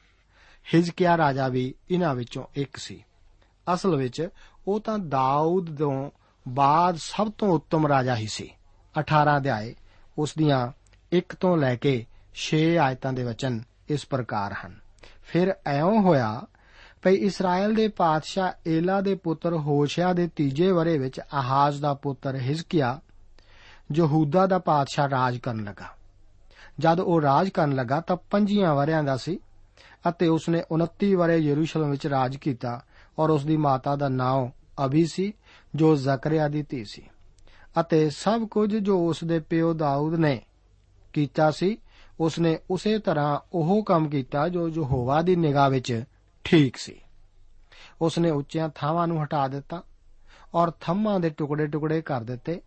ਹਿਜ਼ਕੀਆ 0.73 1.17
ਰਾਜਾ 1.17 1.47
ਵੀ 1.47 1.75
ਇਹਨਾਂ 1.91 2.15
ਵਿੱਚੋਂ 2.15 2.43
ਇੱਕ 2.55 2.77
ਸੀ। 2.77 3.03
ਅਸਲ 3.73 3.95
ਵਿੱਚ 3.95 4.29
ਉਹ 4.67 4.79
ਤਾਂ 4.79 4.99
ਦਾਊਦ 4.99 5.77
ਤੋਂ 5.77 6.11
ਬਾਅਦ 6.47 6.95
ਸਭ 6.95 7.31
ਤੋਂ 7.31 7.47
ਉੱਤਮ 7.47 7.87
ਰਾਜਾ 7.87 8.15
ਹੀ 8.15 8.27
ਸੀ। 8.27 8.49
18 8.99 9.37
ਅਧਿਆਏ 9.37 9.75
ਉਸ 10.17 10.33
ਦੀਆਂ 10.37 10.71
1 11.13 11.35
ਤੋਂ 11.39 11.57
ਲੈ 11.57 11.75
ਕੇ 11.75 12.05
6 12.35 12.77
ਆਇਤਾਂ 12.77 13.13
ਦੇ 13.13 13.23
ਵਚਨ 13.23 13.63
ਇਸ 13.89 14.05
ਪ੍ਰਕਾਰ 14.05 14.53
ਹਨ। 14.53 14.88
ਫਿਰ 15.31 15.55
ਐਉਂ 15.65 16.01
ਹੋਇਆ 16.01 16.41
ਭਈ 17.01 17.15
ਇਸਰਾਇਲ 17.15 17.73
ਦੇ 17.73 17.87
ਪਾਤਸ਼ਾਹ 17.87 18.69
ਏਲਾ 18.69 19.01
ਦੇ 19.01 19.15
ਪੁੱਤਰ 19.15 19.53
ਹੋਸ਼ਿਆ 19.53 20.13
ਦੇ 20.13 20.29
ਤੀਜੇ 20.35 20.71
ਵਰੇ 20.71 20.97
ਵਿੱਚ 20.97 21.21
ਆਹਾਜ਼ 21.33 21.81
ਦਾ 21.81 21.93
ਪੁੱਤਰ 21.93 22.35
ਹਿਜ਼ਕੀਆ 22.35 22.99
ਯਹੂਦਾ 23.95 24.47
ਦਾ 24.47 24.59
ਪਾਤਸ਼ਾਹ 24.59 25.09
ਰਾਜ 25.09 25.37
ਕਰਨ 25.37 25.63
ਲੱਗਾ। 25.63 25.85
ਜਦ 26.79 26.99
ਉਹ 26.99 27.21
ਰਾਜ 27.21 27.49
ਕਰਨ 27.49 27.75
ਲੱਗਾ 27.75 27.99
ਤਾਂ 27.99 28.17
ਪੰਜੀਆਂ 28.31 28.75
ਵਰਿਆਂ 28.75 29.03
ਦਾ 29.03 29.17
ਸੀ 29.17 29.39
ਅਤੇ 30.09 30.27
ਉਸਨੇ 30.27 30.63
29 30.71 31.13
ਵਰੇ 31.13 31.37
ਯਰੂਸ਼ਲਮ 31.37 31.91
ਵਿੱਚ 31.91 32.07
ਰਾਜ 32.07 32.35
ਕੀਤਾ 32.35 32.83
ਔਰ 33.19 33.29
ਉਸ 33.29 33.45
ਦੀ 33.45 33.57
ਮਾਤਾ 33.57 33.95
ਦਾ 33.95 34.09
ਨਾਮ 34.09 34.51
ਅਬੀ 34.85 35.05
ਸੀ, 35.05 35.33
ਜੋ 35.75 35.95
ਜ਼ਕਰਿਆ 35.95 36.47
ਦੀ 36.47 36.61
ਧੀ 36.61 36.85
ਸੀ। 36.85 37.01
ਅਤੇ 37.79 38.09
ਸਭ 38.09 38.47
ਕੁਝ 38.47 38.75
ਜੋ 38.75 39.09
ਉਸ 39.09 39.23
ਦੇ 39.23 39.39
ਪਿਓ 39.39 39.73
ਦਾਊਦ 39.73 40.15
ਨੇ 40.15 40.41
ਕੀਤਾ 41.13 41.51
ਸੀ 41.51 41.77
ਉਸ 42.19 42.39
ਨੇ 42.39 42.59
ਉਸੇ 42.71 42.99
ਤਰ੍ਹਾਂ 42.99 43.39
ਉਹ 43.53 43.83
ਕੰਮ 43.83 44.09
ਕੀਤਾ 44.09 44.49
ਜੋ 44.49 44.69
ਯਹੋਵਾ 44.69 45.21
ਦੀ 45.21 45.35
ਨਿਗਾਹ 45.35 45.69
ਵਿੱਚ 45.69 46.03
ਠੀਕ 46.43 46.77
ਸੀ। 46.77 46.95
ਉਸ 48.01 48.19
ਨੇ 48.19 48.29
ਉੱਚੀਆਂ 48.29 48.69
ਥਾਵਾਂ 48.75 49.07
ਨੂੰ 49.07 49.23
ਹਟਾ 49.23 49.47
ਦਿੱਤਾ 49.47 49.83
ਔਰ 50.55 50.71
ਥੰਮਾਂ 50.81 51.19
ਦੇ 51.19 51.29
ਟੁਕੜੇ-ਟੁਕੜੇ 51.29 52.01
ਕਰ 52.01 52.21
ਦਿੱਤੇ 52.21 52.61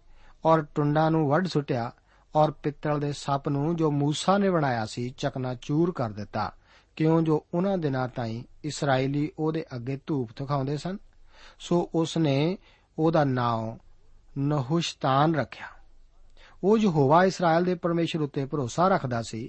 ਔਰ 0.45 0.62
ਟੁੰਡਾਂ 0.62 1.11
ਨੂੰ 1.11 1.29
ਵੱਢ 1.29 1.47
ਸੁੱਟਿਆ 1.47 1.93
ਔਰ 2.37 2.51
ਪਿੱਤਲ 2.51 3.01
ਦੇ 3.01 3.12
ਸੱਪ 3.12 3.49
ਨੂੰ 3.49 3.77
ਜੋ 3.77 3.91
ਮੂਸਾ 3.91 4.38
ਨੇ 4.38 4.51
ਬਣਾਇਆ 4.51 4.87
ਸੀ 4.87 5.15
ਚਕਨਾ 5.19 5.55
ਚੂਰ 5.55 5.93
ਕਰ 5.93 6.11
ਦਿੱਤਾ। 6.11 6.53
ਕਿਉਂ 6.97 7.23
ਜੋ 7.23 7.47
ਉਹਨਾਂ 7.55 7.79
ਦਿਨਾਂ 7.79 8.09
ਤਾਈਂ 8.09 8.43
ਇਸرائیਲੀ 8.65 9.31
ਉਹਦੇ 9.38 9.65
ਅੱਗੇ 9.77 9.99
ਧੂਪ 10.07 10.31
ਥਖਾਉਂਦੇ 10.37 10.77
ਸਨ, 10.77 10.99
ਸੋ 11.59 11.91
ਉਸ 11.95 12.19
ਨੇ 12.19 12.59
ਉਹਦਾ 12.99 13.25
ਨਾਮ 13.25 13.79
ਨਹੁਸ਼ਤਾਨ 14.38 15.35
ਰੱਖਿਆ। 15.35 15.67
ਉਹ 16.64 16.79
ਯਹੋਵਾ 16.79 17.25
ਇਸਰਾਇਲ 17.25 17.64
ਦੇ 17.64 17.75
ਪਰਮੇਸ਼ਰ 17.75 18.20
ਉੱਤੇ 18.20 18.44
ਭਰੋਸਾ 18.44 18.88
ਰੱਖਦਾ 18.88 19.22
ਸੀ। 19.22 19.40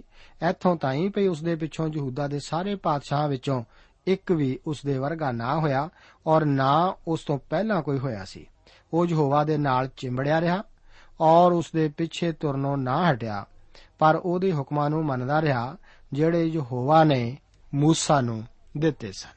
ਇੱਥੋਂ 0.50 0.76
ਤਾਈਂ 0.76 1.10
ਭਈ 1.10 1.28
ਉਸ 1.28 1.44
ਦੇ 1.44 1.56
ਪਿੱਛੋਂ 1.56 1.88
ਯਹੂਦਾ 1.94 2.28
ਦੇ 2.28 2.40
ਸਾਰੇ 2.40 2.76
ਪਾਤਸ਼ਾਹਾਂ 2.76 3.28
ਵਿੱਚੋਂ 3.30 3.64
ਇੱਕ 4.08 4.32
ਵੀ 4.32 4.60
ਉਸ 4.68 4.82
ਦੇ 4.86 4.98
ਵਰਗਾ 4.98 5.32
ਨਾ 5.32 5.60
ਹੋਇਆ 5.60 5.90
ਔਰ 6.28 6.46
ਨਾ 6.46 6.96
ਉਸ 7.08 7.24
ਤੋਂ 7.26 7.38
ਪਹਿਲਾਂ 7.50 7.82
ਕੋਈ 7.82 8.00
ਹੋਇਆ 8.00 8.24
ਸੀ। 8.26 8.46
ਉਹ 8.94 9.06
ਯਹੋਵਾ 9.06 9.44
ਦੇ 9.44 9.58
ਨਾਲ 9.58 9.90
ਚਿੰਬੜਿਆ 9.98 10.42
ਰਿਹਾ 10.42 10.64
ਔਰ 11.22 11.52
ਉਸ 11.52 11.72
ਦੇ 11.76 11.88
ਪਿੱਛੇ 11.88 12.32
ਤੁਰਨੋਂ 12.32 12.78
ਨਾ 12.78 13.12
ਹਟਿਆ, 13.12 13.46
ਪਰ 14.00 14.16
ਉਹਦੇ 14.16 14.52
ਹੁਕਮਾਂ 14.54 14.90
ਨੂੰ 14.90 15.06
ਮੰਨਦਾ 15.06 15.42
ਰਿਹਾ, 15.42 15.76
ਜਿਹੜੇ 16.14 16.46
ਯਹੋਵਾ 16.46 17.04
ਨੇ 17.04 17.38
ਮੂਸਾ 17.74 18.22
ਨੂੰ 18.22 18.44
ਦਿੱਤੇ 18.78 19.12
ਸਨ। 19.12 19.30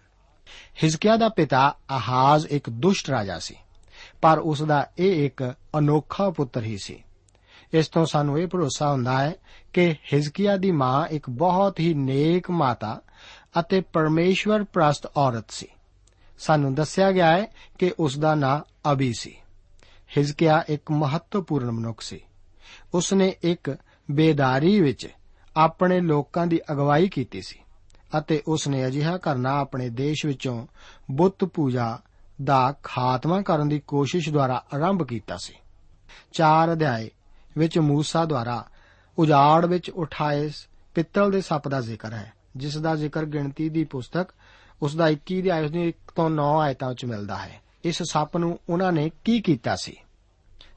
ਹਿਜ਼ਕੀਆ 0.83 1.17
ਦਾ 1.17 1.29
ਪਿਤਾ 1.29 1.75
ਆਹਾਜ਼ 1.91 2.47
ਇੱਕ 2.47 2.71
ਦੁਸ਼ਟ 2.71 3.11
ਰਾਜਾ 3.11 3.39
ਸੀ, 3.39 3.55
ਪਰ 4.23 4.39
ਉਸ 4.39 4.63
ਦਾ 4.63 4.87
ਇਹ 4.99 5.27
ਇੱਕ 5.27 5.55
ਅਨੋਖਾ 5.79 6.31
ਪੁੱਤਰ 6.31 6.63
ਹੀ 6.63 6.77
ਸੀ। 6.79 7.03
ਇਸ 7.73 7.89
ਤੋਂ 7.89 8.07
ਸਾਨੂੰ 8.07 8.39
ਇਹ 8.39 8.47
ਭਰੋਸਾ 8.47 8.91
ਹੁੰਦਾ 8.91 9.19
ਹੈ 9.19 9.35
ਕਿ 9.73 9.95
ਹਿਜ਼ਕੀਆ 10.13 10.57
ਦੀ 10.57 10.71
ਮਾਂ 10.71 11.07
ਇੱਕ 11.07 11.31
ਬਹੁਤ 11.31 11.81
ਹੀ 11.81 11.95
ਨੇਕ 11.95 12.51
ਮਾਤਾ 12.51 13.01
ਅਤੇ 13.61 13.81
ਪਰਮੇਸ਼ਵਰ 13.81 14.65
ਪ੍ਰਸਤ 14.65 15.07
ਔਰਤ 15.17 15.45
ਸੀ। 15.51 15.67
ਸਾਨੂੰ 16.39 16.75
ਦੱਸਿਆ 16.75 17.13
ਗਿਆ 17.13 17.37
ਹੈ 17.37 17.47
ਕਿ 17.79 17.93
ਉਸ 18.01 18.19
ਦਾ 18.19 18.35
ਨਾਂ 18.35 18.93
ਅਬੀ 18.93 19.13
ਸੀ। 19.19 19.37
ਹਿਜ਼ਕੀਆ 20.19 20.65
ਇੱਕ 20.69 20.91
ਮਹੱਤਵਪੂਰਨ 20.91 21.71
ਮਨੁੱਖ 21.71 22.01
ਸੀ। 22.01 22.21
ਉਸ 22.95 23.13
ਨੇ 23.13 23.35
ਇੱਕ 23.43 23.77
ਬੇਦਾਰੀ 24.11 24.81
ਵਿੱਚ 24.81 25.09
ਆਪਣੇ 25.57 26.01
ਲੋਕਾਂ 26.01 26.47
ਦੀ 26.47 26.61
ਅਗਵਾਈ 26.73 27.09
ਕੀਤੀ 27.09 27.43
ਸੀ 27.43 27.59
ਅਤੇ 28.19 28.43
ਉਸ 28.49 28.69
ਨੇ 28.69 28.87
ਅਜਿਹਾ 28.87 29.19
ਕਰਨਾ 29.19 29.59
ਆਪਣੇ 29.59 29.89
ਦੇਸ਼ 29.89 30.27
ਵਿੱਚੋਂ 30.27 30.67
ਬੁੱਤ 31.11 31.45
ਪੂਜਾ 31.45 31.99
ਦਾ 32.45 32.75
ਖਾਤਮਾ 32.83 33.43
ਕਰਨ 33.43 33.69
ਦੀ 33.69 33.81
ਕੋਸ਼ਿਸ਼ 33.81 34.29
ਦੁਆਰਾ 34.31 34.65
ਆਰੰਭ 34.75 35.03
ਕੀਤਾ 35.03 35.37
ਸੀ। 35.37 35.55
ਚਾਰ 36.33 36.73
ਅਧਿਆਏ 36.73 37.11
ਵਿੱਚ 37.59 37.79
ਮੂਸਾ 37.79 38.25
ਦੁਆਰਾ 38.25 38.65
ਉਜਾੜ 39.19 39.67
ਵਿੱਚ 39.67 39.91
ਉਠਾਏ 39.91 40.51
ਪਿੱਤਲ 40.95 41.31
ਦੇ 41.31 41.41
ਸੱਪ 41.41 41.69
ਦਾ 41.69 41.81
ਜ਼ਿਕਰ 41.81 42.13
ਹੈ, 42.13 42.33
ਜਿਸ 42.57 42.77
ਦਾ 42.77 42.95
ਜ਼ਿਕਰ 42.95 43.25
ਗਿਣਤੀ 43.25 43.69
ਦੀ 43.69 43.85
ਪੁਸਤਕ 43.85 44.27
ਉਸ 44.83 44.97
ਦਾ 44.97 45.09
21 45.09 45.41
ਅਧਿਆਇ 45.41 45.65
ਉਸ 45.65 45.71
ਦੀ 45.71 45.89
1 45.89 46.13
ਤੋਂ 46.17 46.31
9 46.31 46.61
ਆਇਤਾਂ 46.61 46.89
ਵਿੱਚ 46.89 47.05
ਮਿਲਦਾ 47.05 47.39
ਹੈ। 47.39 47.61
ਇਸ 47.85 48.03
ਸੱਪ 48.03 48.37
ਨੂੰ 48.37 48.59
ਉਹਨਾਂ 48.69 48.93
ਨੇ 48.93 49.11
ਕੀ 49.25 49.41
ਕੀਤਾ 49.41 49.77
ਸੀ? 49.77 49.97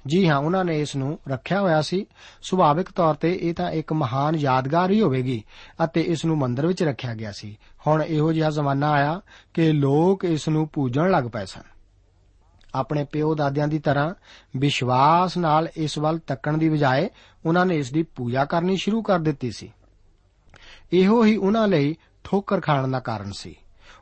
ਜੀ 0.08 0.28
ਹਾਂ, 0.28 0.38
ਉਹਨਾਂ 0.38 0.66
ਨੇ 0.66 0.82
ਇਸ 0.82 0.96
ਨੂੰ 0.96 1.20
ਰੱਖਿਆ 1.30 1.62
ਹੋਇਆ 1.62 1.82
ਸੀ। 1.82 2.06
ਸੁਭਾਵਿਕ 2.42 2.92
ਤੌਰ 2.92 3.16
ਤੇ 3.16 3.40
ਇਹ 3.42 3.54
ਤਾਂ 3.54 3.72
ਇੱਕ 3.72 3.94
ਮਹਾਨ 3.94 4.36
ਯਾਦਗਾਰ 4.36 4.92
ਹੀ 4.92 5.02
ਹੋਵੇਗੀ 5.02 5.44
ਅਤੇ 5.84 6.02
ਇਸ 6.02 6.26
ਨੂੰ 6.26 6.38
ਮੰਦਰ 6.38 6.68
ਵਿੱਚ 6.68 6.84
ਰੱਖਿਆ 6.84 7.16
ਗਿਆ 7.16 7.32
ਸੀ। 7.32 7.58
ਹੁਣ 7.88 8.04
ਇਹੋ 8.04 8.34
ਜਿਹਾ 8.34 8.50
ਜ਼ਮਾਨਾ 8.50 8.92
ਆਇਆ 8.92 9.22
ਕਿ 9.54 9.72
ਲੋਕ 9.72 10.26
ਇਸ 10.26 10.50
ਨੂੰ 10.50 10.68
ਪੂਜਣ 10.68 11.12
ਲੱਗ 11.12 11.24
ਪਏ 11.24 11.46
ਸਨ। 11.46 11.62
ਆਪਣੇ 12.76 13.04
ਪਿਓ 13.04 13.36
ਦਾਦਿਆਂ 13.36 13.68
ਦੀ 13.68 13.80
ਤਰ੍ਹਾਂ 13.80 14.14
ਵਿਸ਼ਵਾਸ 14.58 15.38
ਨਾਲ 15.38 15.70
ਇਸ 15.78 15.98
ਵੱਲ 15.98 16.20
ਤੱਕਣ 16.20 16.58
ਦੀ 16.58 16.70
ਬਜਾਏ 16.70 17.10
ਉਹਨਾਂ 17.46 17.66
ਨੇ 17.66 17.76
ਇਸ 17.76 17.92
ਦੀ 17.92 18.04
ਪੂਜਾ 18.04 18.46
ਕਰਨੀ 18.46 18.78
ਸ਼ੁਰੂ 18.78 19.02
ਕਰ 19.02 19.20
ਦਿੱਤੀ 19.20 19.52
ਸੀ। 19.52 19.72
ਇਹੋ 20.94 21.24
ਹੀ 21.24 21.36
ਉਹਨਾਂ 21.36 21.68
ਲਈ 21.68 21.96
ਠੋਕਰ 22.24 22.62
ਖਾਣ 22.62 22.88
ਦਾ 22.88 23.00
ਕਾਰਨ 23.00 23.32
ਸੀ। 23.32 23.56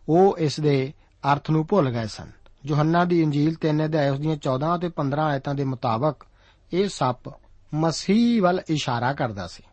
ਉਹ 0.09 0.37
ਇਸ 0.37 0.59
ਦੇ 0.59 0.93
ਅਰਥ 1.33 1.51
ਨੂੰ 1.51 1.67
ਭੁੱਲ 1.69 1.89
ਗਏ 1.89 2.07
ਸਨ। 2.07 2.31
ਯੋਹੰਨਾ 2.65 3.05
ਦੀ 3.05 3.21
ਇੰਜੀਲ 3.21 3.55
3 3.55 3.85
ਅਧਿਆਇ 3.85 4.09
ਉਸ 4.09 4.19
ਦੀਆਂ 4.19 4.37
14 4.37 4.75
ਅਤੇ 4.75 4.89
15 4.89 5.23
ਆਇਤਾਂ 5.23 5.55
ਦੇ 5.55 5.63
ਮੁਤਾਬਕ 5.63 6.25
ਇਹ 6.73 6.89
ਸੱਪ 6.89 7.33
ਮਸੀਹ 7.73 8.41
ਵੱਲ 8.41 8.61
ਇਸ਼ਾਰਾ 8.69 9.13
ਕਰਦਾ 9.13 9.47
ਸੀ, 9.47 9.63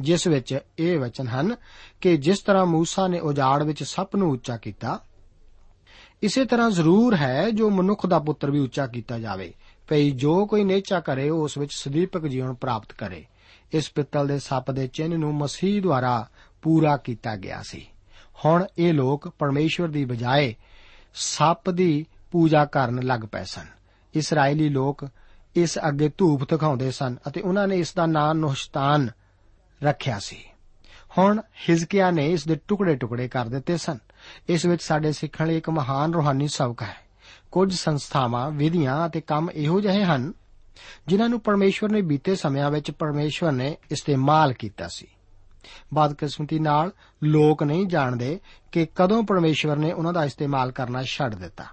ਜਿਸ 0.00 0.26
ਵਿੱਚ 0.26 0.58
ਇਹ 0.78 0.98
ਵਚਨ 0.98 1.28
ਹਨ 1.28 1.56
ਕਿ 2.00 2.16
ਜਿਸ 2.16 2.38
ਤਰ੍ਹਾਂ 2.38 2.66
ਮੂਸਾ 2.66 3.08
ਨੇ 3.08 3.20
ਉਜਾੜ 3.20 3.62
ਵਿੱਚ 3.62 3.82
ਸੱਪ 3.82 4.16
ਨੂੰ 4.16 4.30
ਉੱਚਾ 4.30 4.56
ਕੀਤਾ 4.56 5.00
ਇਸੇ 6.22 6.44
ਤਰ੍ਹਾਂ 6.44 6.70
ਜ਼ਰੂਰ 6.70 7.16
ਹੈ 7.16 7.50
ਜੋ 7.50 7.70
ਮਨੁੱਖ 7.70 8.06
ਦਾ 8.06 8.18
ਪੁੱਤਰ 8.18 8.50
ਵੀ 8.50 8.58
ਉੱਚਾ 8.58 8.86
ਕੀਤਾ 8.86 9.18
ਜਾਵੇ। 9.18 9.54
ਭਈ 9.88 10.10
ਜੋ 10.10 10.46
ਕੋਈ 10.46 10.64
ਨੇਚਾ 10.64 11.00
ਕਰੇ, 11.00 11.30
ਉਸ 11.30 11.58
ਵਿੱਚ 11.58 11.72
ਸਦੀਪਕ 11.72 12.26
ਜੀਵਨ 12.26 12.54
ਪ੍ਰਾਪਤ 12.54 12.92
ਕਰੇ। 12.92 13.26
ਇਸ 13.72 13.90
ਪਿੱਤਲ 13.90 14.26
ਦੇ 14.26 14.38
ਸੱਪ 14.38 14.70
ਦੇ 14.70 14.86
ਚਿੰਨ 14.86 15.18
ਨੂੰ 15.18 15.34
ਮਸੀਹ 15.34 15.82
ਦੁਆਰਾ 15.82 16.28
ਪੂਰਾ 16.62 16.96
ਕੀਤਾ 16.96 17.36
ਗਿਆ 17.36 17.62
ਸੀ। 17.62 17.86
ਹੁਣ 18.44 18.66
ਇਹ 18.78 18.94
ਲੋਕ 18.94 19.28
ਪਰਮੇਸ਼ਵਰ 19.38 19.88
ਦੀ 19.88 20.04
ਬਜਾਏ 20.04 20.54
ਸੱਪ 21.14 21.70
ਦੀ 21.70 22.06
ਪੂਜਾ 22.30 22.64
ਕਰਨ 22.64 23.02
ਲੱਗ 23.02 23.20
ਪਏ 23.20 23.44
ਸਨ। 23.44 23.66
ਇਸرائیਲੀ 24.14 24.68
ਲੋਕ 24.68 25.08
ਇਸ 25.56 25.78
ਅੱਗੇ 25.88 26.10
ਧੂਪ 26.18 26.50
ਦਿਖਾਉਂਦੇ 26.50 26.90
ਸਨ 26.90 27.16
ਅਤੇ 27.28 27.40
ਉਹਨਾਂ 27.40 27.68
ਨੇ 27.68 27.78
ਇਸ 27.78 27.94
ਦਾ 27.94 28.06
ਨਾਮ 28.06 28.38
ਨੁਸ਼ਤਾਨ 28.38 29.10
ਰੱਖਿਆ 29.82 30.18
ਸੀ। 30.18 30.36
ਹੁਣ 31.18 31.42
ਹਿਜ਼ਕੀਆ 31.70 32.10
ਨੇ 32.10 32.30
ਇਸ 32.30 32.48
ਦੇ 32.48 32.56
ਟੁਕੜੇ-ਟੁਕੜੇ 32.68 33.28
ਕਰ 33.28 33.46
ਦਿੱਤੇ 33.46 33.76
ਸਨ। 33.76 33.98
ਇਸ 34.48 34.66
ਵਿੱਚ 34.66 34.82
ਸਾਡੇ 34.82 35.12
ਸਿੱਖਣ 35.12 35.46
ਲਈ 35.46 35.56
ਇੱਕ 35.56 35.70
ਮਹਾਨ 35.70 36.14
ਰੋਹਾਨੀ 36.14 36.48
ਸਬਕ 36.48 36.82
ਹੈ। 36.82 37.08
ਕੁਝ 37.50 37.74
ਸੰਸਥਾਵਾਂ, 37.74 38.50
ਵਿਧੀਆਂ 38.50 39.06
ਅਤੇ 39.06 39.20
ਕੰਮ 39.20 39.50
ਇਹੋ 39.50 39.80
ਜਿਹੇ 39.80 40.04
ਹਨ, 40.04 40.32
ਜਿਨ੍ਹਾਂ 41.06 41.28
ਨੂੰ 41.28 41.40
ਪਰਮੇਸ਼ਵਰ 41.40 41.90
ਨੇ 41.90 42.02
ਬੀਤੇ 42.02 42.36
ਸਮਿਆਂ 42.36 42.70
ਵਿੱਚ 42.70 42.90
ਪਰਮੇਸ਼ਵਰ 42.90 43.52
ਨੇ 43.52 43.76
ਇਸਤੇਮਾਲ 43.90 44.52
ਕੀਤਾ 44.52 44.88
ਸੀ। 44.88 45.06
ਬਦਕਿਸਮਤੀ 45.94 46.58
ਨਾਲ 46.58 46.90
ਲੋਕ 47.24 47.62
ਨਹੀਂ 47.62 47.86
ਜਾਣਦੇ 47.86 48.40
ਕਿ 48.72 48.86
ਕਦੋਂ 48.94 49.22
ਪਰਮੇਸ਼ਵਰ 49.22 49.76
ਨੇ 49.76 49.92
ਉਹਨਾਂ 49.92 50.12
ਦਾ 50.12 50.24
ਇਸਤੇਮਾਲ 50.24 50.72
ਕਰਨਾ 50.72 51.02
ਛੱਡ 51.02 51.34
ਦਿੱਤਾ। 51.34 51.64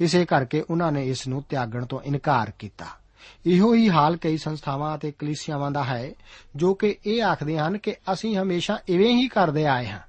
ਇਸੇ 0.00 0.24
ਕਰਕੇ 0.24 0.64
ਉਹਨਾਂ 0.70 0.92
ਨੇ 0.92 1.06
ਇਸ 1.06 1.28
ਨੂੰ 1.28 1.42
ਤਿਆਗਣ 1.42 1.86
ਤੋਂ 1.86 2.00
ਇਨਕਾਰ 2.00 2.52
ਕੀਤਾ। 2.58 2.86
ਇਹੋ 3.46 3.74
ਹੀ 3.74 3.90
ਹਾਲ 3.90 4.16
ਕਈ 4.16 4.36
ਸੰਸਥਾਵਾਂ 4.36 4.96
ਅਤੇ 4.96 5.12
ਕਲੀਸਿਆਵਾਂ 5.12 5.70
ਦਾ 5.70 5.84
ਹੈ, 5.84 6.10
ਜੋ 6.56 6.74
ਕਿ 6.74 6.96
ਇਹ 7.06 7.22
ਆਖਦੇ 7.22 7.58
ਹਨ 7.58 7.78
ਕਿ 7.78 7.94
ਅਸੀਂ 8.12 8.36
ਹਮੇਸ਼ਾ 8.36 8.78
ਇਵੇਂ 8.88 9.16
ਹੀ 9.16 9.28
ਕਰਦੇ 9.28 9.66
ਆਏ 9.66 9.86
ਹਾਂ। 9.86 10.00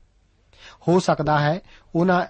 ਹੋ 0.88 0.99
ਸਕਦਾ 0.99 1.39
ਹੈ 1.39 1.62
ਉਹਨਾਂ 1.95 2.25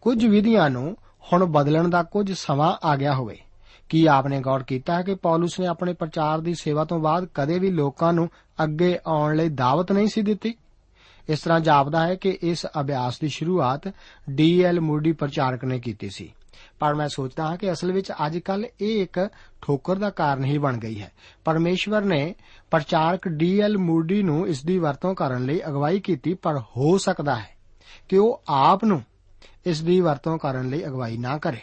ਕੁਝ 0.00 0.26
ਵਿਧੀਆਂ 0.26 0.70
ਨੂੰ 0.70 0.96
ਹੁਣ 1.32 1.44
ਬਦਲਣ 1.44 1.88
ਦਾ 1.88 2.02
ਕੁਝ 2.02 2.32
ਸਮਾਂ 2.32 2.76
ਆ 2.84 2.96
ਗਿਆ 2.96 3.14
ਹੋਵੇ। 3.14 3.38
ਕੀ 3.88 4.06
ਆਪਨੇ 4.06 4.40
ਗੌਰ 4.40 4.62
ਕੀਤਾ 4.62 4.94
ਹੈ 4.94 5.02
ਕਿ 5.02 5.14
ਪੌਲਸ 5.14 5.60
ਨੇ 5.60 5.66
ਆਪਣੇ 5.66 5.92
ਪ੍ਰਚਾਰ 5.92 6.40
ਦੀ 6.40 6.54
ਸੇਵਾ 6.54 6.84
ਤੋਂ 6.84 6.98
ਬਾਅਦ 6.98 7.28
ਕਦੇ 7.34 7.58
ਵੀ 7.58 7.70
ਲੋਕਾਂ 7.70 8.12
ਨੂੰ 8.12 8.30
ਅੱਗੇ 8.64 8.98
ਆਉਣ 9.06 9.36
ਲਈ 9.36 9.48
ਦਾਵਤ 9.48 9.92
ਨਹੀਂ 9.92 10.08
ਸੀ 10.08 10.22
ਦਿੱਤੀ? 10.22 10.54
ਇਸ 11.28 11.40
ਤਰ੍ਹਾਂ 11.40 11.60
ਜਾਪਦਾ 11.60 12.06
ਹੈ 12.06 12.14
ਕਿ 12.14 12.38
ਇਸ 12.42 12.66
ਅਭਿਆਸ 12.80 13.20
ਦੀ 13.20 13.28
ਸ਼ੁਰੂਆਤ 13.28 13.92
ਡੀਐਲ 14.30 14.80
ਮੂਡੀ 14.80 15.12
ਪ੍ਰਚਾਰਕ 15.12 15.64
ਨੇ 15.64 15.80
ਕੀਤੀ 15.80 16.10
ਸੀ। 16.10 16.34
ਪਰ 16.78 16.94
ਮੈਂ 16.94 17.08
ਸੋਚਦਾ 17.08 17.46
ਹਾਂ 17.46 17.56
ਕਿ 17.56 17.72
ਅਸਲ 17.72 17.92
ਵਿੱਚ 17.92 18.12
ਅੱਜ 18.26 18.38
ਕੱਲ 18.38 18.66
ਇਹ 18.80 19.02
ਇੱਕ 19.02 19.28
ਠੋਕਰ 19.62 19.96
ਦਾ 19.96 20.10
ਕਾਰਨ 20.10 20.44
ਹੀ 20.44 20.58
ਬਣ 20.58 20.76
ਗਈ 20.76 21.02
ਹੈ। 21.02 21.12
ਪਰਮੇਸ਼ਵਰ 21.44 22.02
ਨੇ 22.02 22.34
ਪ੍ਰਚਾਰਕ 22.70 23.28
ਡੀਐਲ 23.28 23.78
ਮੂਡੀ 23.78 24.22
ਨੂੰ 24.22 24.48
ਇਸ 24.48 24.64
ਦੀ 24.64 24.78
ਵਰਤੋਂ 24.78 25.14
ਕਰਨ 25.14 25.44
ਲਈ 25.44 25.60
ਅਗਵਾਈ 25.68 26.00
ਕੀਤੀ, 26.00 26.34
ਪਰ 26.34 26.58
ਹੋ 26.58 26.98
ਸਕਦਾ 26.98 27.36
ਹੈ 27.36 27.56
ਕਿ 28.08 28.18
ਉਹ 28.18 28.42
ਆਪ 28.48 28.84
ਨੂੰ 28.84 29.02
ਇਸ 29.66 29.82
ਦੀ 29.82 30.00
ਵਰਤੋਂ 30.00 30.38
ਕਰਨ 30.38 30.68
ਲਈ 30.68 30.84
ਅਗਵਾਈ 30.86 31.18
ਨਾ 31.18 31.38
ਕਰੇ। 31.38 31.60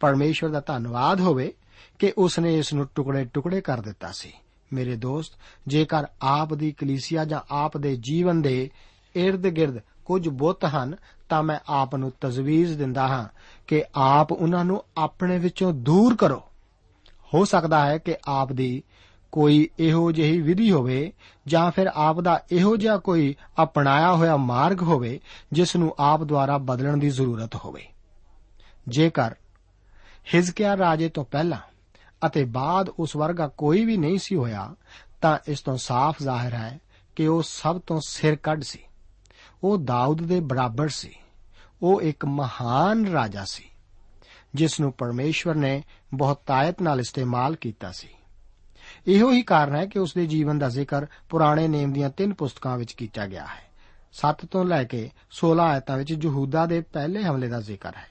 ਪਰਮੇਸ਼ਵਰ 0.00 0.50
ਦਾ 0.50 0.60
ਧੰਨਵਾਦ 0.60 1.20
ਹੋਵੇ 1.20 1.52
ਕਿ 1.98 2.12
ਉਸ 2.18 2.38
ਨੇ 2.38 2.58
ਇਸ 2.58 2.74
ਨੂੰ 2.74 2.88
ਟੁਕੜੇ-ਟੁਕੜੇ 2.94 3.60
ਕਰ 3.60 3.80
ਦਿੱਤਾ 3.80 4.12
ਸੀ। 4.12 4.32
ਮੇਰੇ 4.72 4.96
ਦੋਸਤ, 4.96 5.32
ਜੇਕਰ 5.66 6.04
ਆਪ 6.22 6.54
ਦੀ 6.54 6.72
ਕਲੀਸਿਆ 6.72 7.24
ਜਾਂ 7.24 7.40
ਆਪ 7.50 7.76
ਦੇ 7.76 7.96
ਜੀਵਨ 7.96 8.42
ਦੇ 8.42 8.70
ird-gird 9.26 9.80
ਕੁਝ 10.04 10.28
ਬੁੱਤ 10.28 10.64
ਹਨ, 10.64 10.96
ਤਾਂ 11.28 11.42
ਮੈਂ 11.42 11.58
ਆਪ 11.68 11.96
ਨੂੰ 11.96 12.12
ਤਜਵੀਜ਼ 12.20 12.78
ਦਿੰਦਾ 12.78 13.08
ਹਾਂ 13.08 13.28
ਕਿ 13.66 13.84
ਆਪ 13.94 14.32
ਉਹਨਾਂ 14.32 14.64
ਨੂੰ 14.64 14.84
ਆਪਣੇ 14.96 15.38
ਵਿੱਚੋਂ 15.38 15.72
ਦੂਰ 15.72 16.16
ਕਰੋ। 16.16 16.42
ਹੋ 17.34 17.44
ਸਕਦਾ 17.44 17.86
ਹੈ 17.86 17.98
ਕਿ 17.98 18.16
ਆਪ 18.24 18.52
ਦੀ 18.52 18.82
ਕੋਈ 19.32 19.68
ਇਹੋ 19.78 20.12
ਜਿਹੀ 20.12 20.40
ਵਿਧੀ 20.40 20.70
ਹੋਵੇ 20.70 21.12
ਜਾਂ 21.46 21.70
ਫਿਰ 21.70 21.86
ਆਪ 21.94 22.20
ਦਾ 22.20 22.42
ਇਹੋ 22.52 22.76
ਜਿਹਾ 22.76 22.96
ਕੋਈ 22.96 23.34
ਅਪਣਾਇਆ 23.62 24.14
ਹੋਇਆ 24.14 24.36
ਮਾਰਗ 24.36 24.82
ਹੋਵੇ, 24.82 25.20
ਜਿਸ 25.52 25.76
ਨੂੰ 25.76 25.94
ਆਪ 25.98 26.22
ਦੁਆਰਾ 26.22 26.58
ਬਦਲਣ 26.58 26.96
ਦੀ 26.96 27.10
ਜ਼ਰੂਰਤ 27.10 27.54
ਹੋਵੇ। 27.54 27.86
ਜੇਕਰ 28.88 29.34
ਹਿਜ਼ਕੀਆ 30.34 30.76
ਰਾਜੇ 30.76 31.08
ਤੋਂ 31.08 31.24
ਪਹਿਲਾਂ 31.24 31.58
ਅਤੇ 32.26 32.44
ਬਾਅਦ 32.44 32.88
ਉਸ 32.88 33.16
ਵਰਗਾ 33.16 33.48
ਕੋਈ 33.48 33.84
ਵੀ 33.84 33.96
ਨਹੀਂ 33.96 34.18
ਸੀ 34.18 34.36
ਹੋਇਆ, 34.36 34.74
ਤਾਂ 35.22 35.38
ਇਸ 35.48 35.60
ਤੋਂ 35.60 35.76
ਸਾਫ਼ 35.76 36.22
ਜ਼ਾਹਿਰ 36.22 36.54
ਹੈ 36.54 36.80
ਕਿ 37.16 37.26
ਉਹ 37.26 37.42
ਸਭ 37.42 37.80
ਤੋਂ 37.86 38.00
ਸਿਰ 38.06 38.36
ਕੱਢ 38.36 38.62
ਸੀ। 38.62 38.78
ਉਹ 39.64 39.78
ਦਾਊਦ 39.78 40.22
ਦੇ 40.22 40.40
ਬਰਾਬਰ 40.40 40.88
ਸੀ। 40.88 41.14
ਉਹ 41.82 42.02
ਇੱਕ 42.02 42.24
ਮਹਾਨ 42.24 43.06
ਰਾਜਾ 43.06 43.44
ਸੀ 43.44 43.64
ਜਿਸ 44.54 44.80
ਨੂੰ 44.80 44.92
ਪਰਮੇਸ਼ਵਰ 44.92 45.54
ਨੇ 45.54 45.82
ਬਹੁਤ 46.14 46.40
ਤਾਇਤ 46.46 46.82
ਨਾਲ 46.82 47.00
ਇਸਤੇਮਾਲ 47.00 47.56
ਕੀਤਾ 47.56 47.92
ਸੀ। 47.92 48.08
ਇਹੋ 49.06 49.32
ਹੀ 49.32 49.42
ਕਾਰਨ 49.42 49.76
ਹੈ 49.76 49.86
ਕਿ 49.86 49.98
ਉਸ 49.98 50.14
ਦੇ 50.14 50.26
ਜੀਵਨ 50.26 50.58
ਦਾ 50.58 50.68
ਜ਼ਿਕਰ 50.68 51.06
ਪੁਰਾਣੇ 51.28 51.68
ਨੇਮ 51.68 51.92
ਦੀਆਂ 51.92 52.10
ਤਿੰਨ 52.10 52.34
ਪੁਸਤਕਾਂ 52.34 52.78
ਵਿੱਚ 52.78 52.92
ਕੀਤਾ 52.92 53.26
ਗਿਆ 53.26 53.44
ਹੈ। 53.44 53.66
7 54.12 54.46
ਤੋਂ 54.46 54.64
ਲੈ 54.64 54.84
ਕੇ 54.84 55.10
16 55.30 55.62
ਆਇਤਾਂ 55.62 55.96
ਵਿੱਚ 55.96 56.10
ਯਹੂਦਾ 56.10 56.66
ਦੇ 56.66 56.80
ਪਹਿਲੇ 56.80 57.22
ਹਮਲੇ 57.22 57.48
ਦਾ 57.48 57.60
ਜ਼ਿਕਰ 57.60 57.96
ਹੈ। 57.96 58.08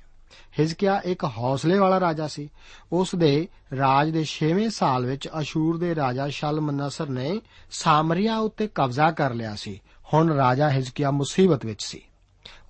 ਹਿਜ਼ਕੀਆ 0.60 1.02
ਇੱਕ 1.06 1.26
ਹੌਸਲੇ 1.26 1.80
ਵਾਲਾ 1.80 2.00
ਰਾਜਾ 2.00 2.28
ਸੀ। 2.28 2.50
ਉਸ 2.92 3.16
ਦੇ 3.16 3.48
ਰਾਜ 3.78 4.10
ਦੇ 4.10 4.26
6ਵੇਂ 4.26 4.70
ਸਾਲ 4.70 5.06
ਵਿੱਚ 5.06 5.28
ਅਸ਼ੂਰ 5.40 5.78
ਦੇ 5.78 5.96
ਰਾਜਾ 5.96 6.28
ਸ਼ਲਮਨਸਰ 6.28 7.10
ਨੇ 7.10 7.42
ਸਾਮਰੀਆ 7.72 8.38
ਉੱਤੇ 8.38 8.70
ਕਬਜ਼ਾ 8.76 9.12
ਕਰ 9.12 9.34
ਲਿਆ 9.34 9.56
ਸੀ। 9.56 9.82
ਹੁਣ 10.14 10.32
ਰਾਜਾ 10.32 10.70
ਹਿਜ਼ਕੀਆ 10.70 11.12
ਮੁਸੀਬਤ 11.12 11.66
ਵਿੱਚ 11.66 11.84
ਸੀ। 11.84 12.02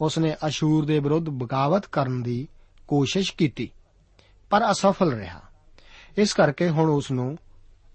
ਉਸ 0.01 0.17
ਨੇ 0.17 0.35
ਅਸ਼ੂਰ 0.47 0.85
ਦੇ 0.85 0.99
ਵਿਰੁੱਧ 0.99 1.29
ਬਗਾਵਤ 1.29 1.85
ਕਰਨ 1.85 2.23
ਦੀ 2.23 2.47
ਕੋਸ਼ਿਸ਼ 2.87 3.33
ਕੀਤੀ, 3.33 3.71
ਪਰ 4.49 4.71
ਅਸਫਲ 4.71 5.13
ਰਿਹਾ। 5.13 5.41
ਇਸ 6.17 6.33
ਕਰਕੇ 6.33 6.69
ਹੁਣ 6.69 6.89
ਉਸ 6.89 7.11
ਨੂੰ 7.11 7.37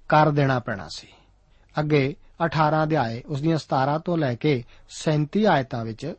ਕਰ 0.09 0.31
ਦੇਣਾ 0.31 0.59
ਪੈਣਾ 0.59 0.89
ਸੀ। 0.89 1.07
ਅੱਗੇ 1.81 2.17
18 2.45 2.83
ਅਧਿਆਏ 2.83 3.23
ਉਸ 3.27 3.41
ਦੀਆਂ 3.41 3.59
17 3.59 3.99
ਤੋਂ 3.99 4.19
ਲੈ 4.19 4.35
ਕੇ 4.35 4.65
37 4.89 5.47
ਆਇਤਾਂ 5.47 5.85
ਵਿੱਚ 5.85 6.15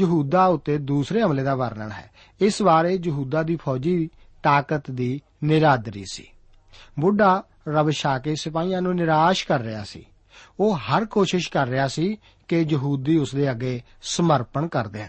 ਯਹੂਦਾ 0.00 0.46
ਉੱਤੇ 0.46 0.78
ਦੂਸਰੇ 0.78 1.22
ਹਮਲੇ 1.22 1.42
ਦਾ 1.42 1.54
ਵਰਣਨ 1.54 1.92
ਹੈ। 1.92 2.10
ਇਸ 2.40 2.62
ਬਾਰੇ 2.62 2.98
ਯਹੂਦਾ 3.04 3.42
ਦੀ 3.42 3.56
ਫੌਜੀ 3.56 4.10
ਤਾਕਤ 4.42 4.90
ਦੀ 4.90 5.20
ਨਿਰਾਦਰੀ 5.44 6.04
ਸੀ। 6.12 6.26
ਬੁੱਢਾ 7.00 7.42
ਰਬਸ਼ਾਕੇ 7.68 8.34
ਸਿਪਾਹੀਆਂ 8.34 8.82
ਨੂੰ 8.82 8.94
ਨਿਰਾਸ਼ 8.94 9.46
ਕਰ 9.46 9.60
ਰਿਹਾ 9.60 9.84
ਸੀ। 9.84 10.06
ਉਹ 10.60 10.76
ਹਰ 10.76 11.04
ਕੋਸ਼ਿਸ਼ 11.04 11.50
ਕਰ 11.50 11.68
ਰਿਹਾ 11.68 11.88
ਸੀ 11.88 12.18
ਕਿ 12.48 12.66
ਯਹੂਦੀ 12.70 13.16
ਉਸ 13.16 13.34
ਦੇ 13.34 13.50
ਅੱਗੇ 13.50 13.82
ਸਮਰਪਣ 14.02 14.66
ਕਰ 14.66 14.88
ਦੇਣ 14.88 15.06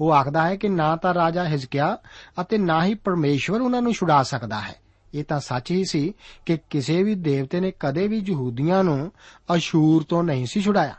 ਉਹ 0.00 0.12
ਆਖਦਾ 0.12 0.48
ਹੈ 0.48 0.56
ਕਿ 0.56 0.68
ਨਾ 0.68 0.96
ਤਾਂ 0.96 1.14
ਰਾਜਾ 1.14 1.44
ਹਿਜ਼ਕਿਆ 1.44 1.98
ਅਤੇ 2.40 2.58
ਨਾ 2.58 2.84
ਹੀ 2.84 2.94
ਪਰਮੇਸ਼ਵਰ 2.94 3.60
ਉਹਨਾਂ 3.60 3.82
ਨੂੰ 3.82 3.92
ਛੁਡਾ 3.92 4.22
ਸਕਦਾ 4.22 4.60
ਹੈ। 4.60 4.74
ਇਹ 5.14 5.24
ਤਾਂ 5.24 5.40
ਸੱਚ 5.40 5.70
ਹੀ 5.70 5.84
ਸੀ 5.84 6.14
ਕਿ 6.46 6.58
ਕਿਸੇ 6.70 7.02
ਵੀ 7.02 7.14
ਦੇਵਤੇ 7.14 7.60
ਨੇ 7.60 7.72
ਕਦੇ 7.80 8.08
ਵੀ 8.08 8.24
ਯਹੂਦੀਆਂ 8.28 8.84
ਨੂੰ 8.84 9.12
ਅਸ਼ੂਰ 9.54 10.02
ਤੋਂ 10.02 10.22
ਨਹੀਂ 10.22 10.46
ਸੀ 10.46 10.60
ਛੁਡਾਇਆ। 10.60 10.94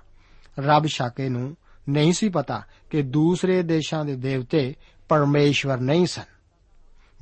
ਰੱਬ 0.60 0.86
ਸ਼ਾਕੇ 0.86 1.30
ਨੂੰ 1.30 1.58
ਨਹੀਂ 1.89 2.13
ਸੀ 2.13 2.30
ਪਤਾ 2.30 2.63
ਕਿ 2.89 3.02
ਦੂਸਰੇ 3.02 3.63
ਦੇਸ਼ਾਂ 3.63 4.06
ਦੇ 4.06 4.15
ਦੇਵਤੇ 4.15 4.76
ਪਰਮੇਸ਼ਵਰ 5.10 5.78
ਨਹੀਂ 5.78 6.06
ਸਨ। 6.06 6.24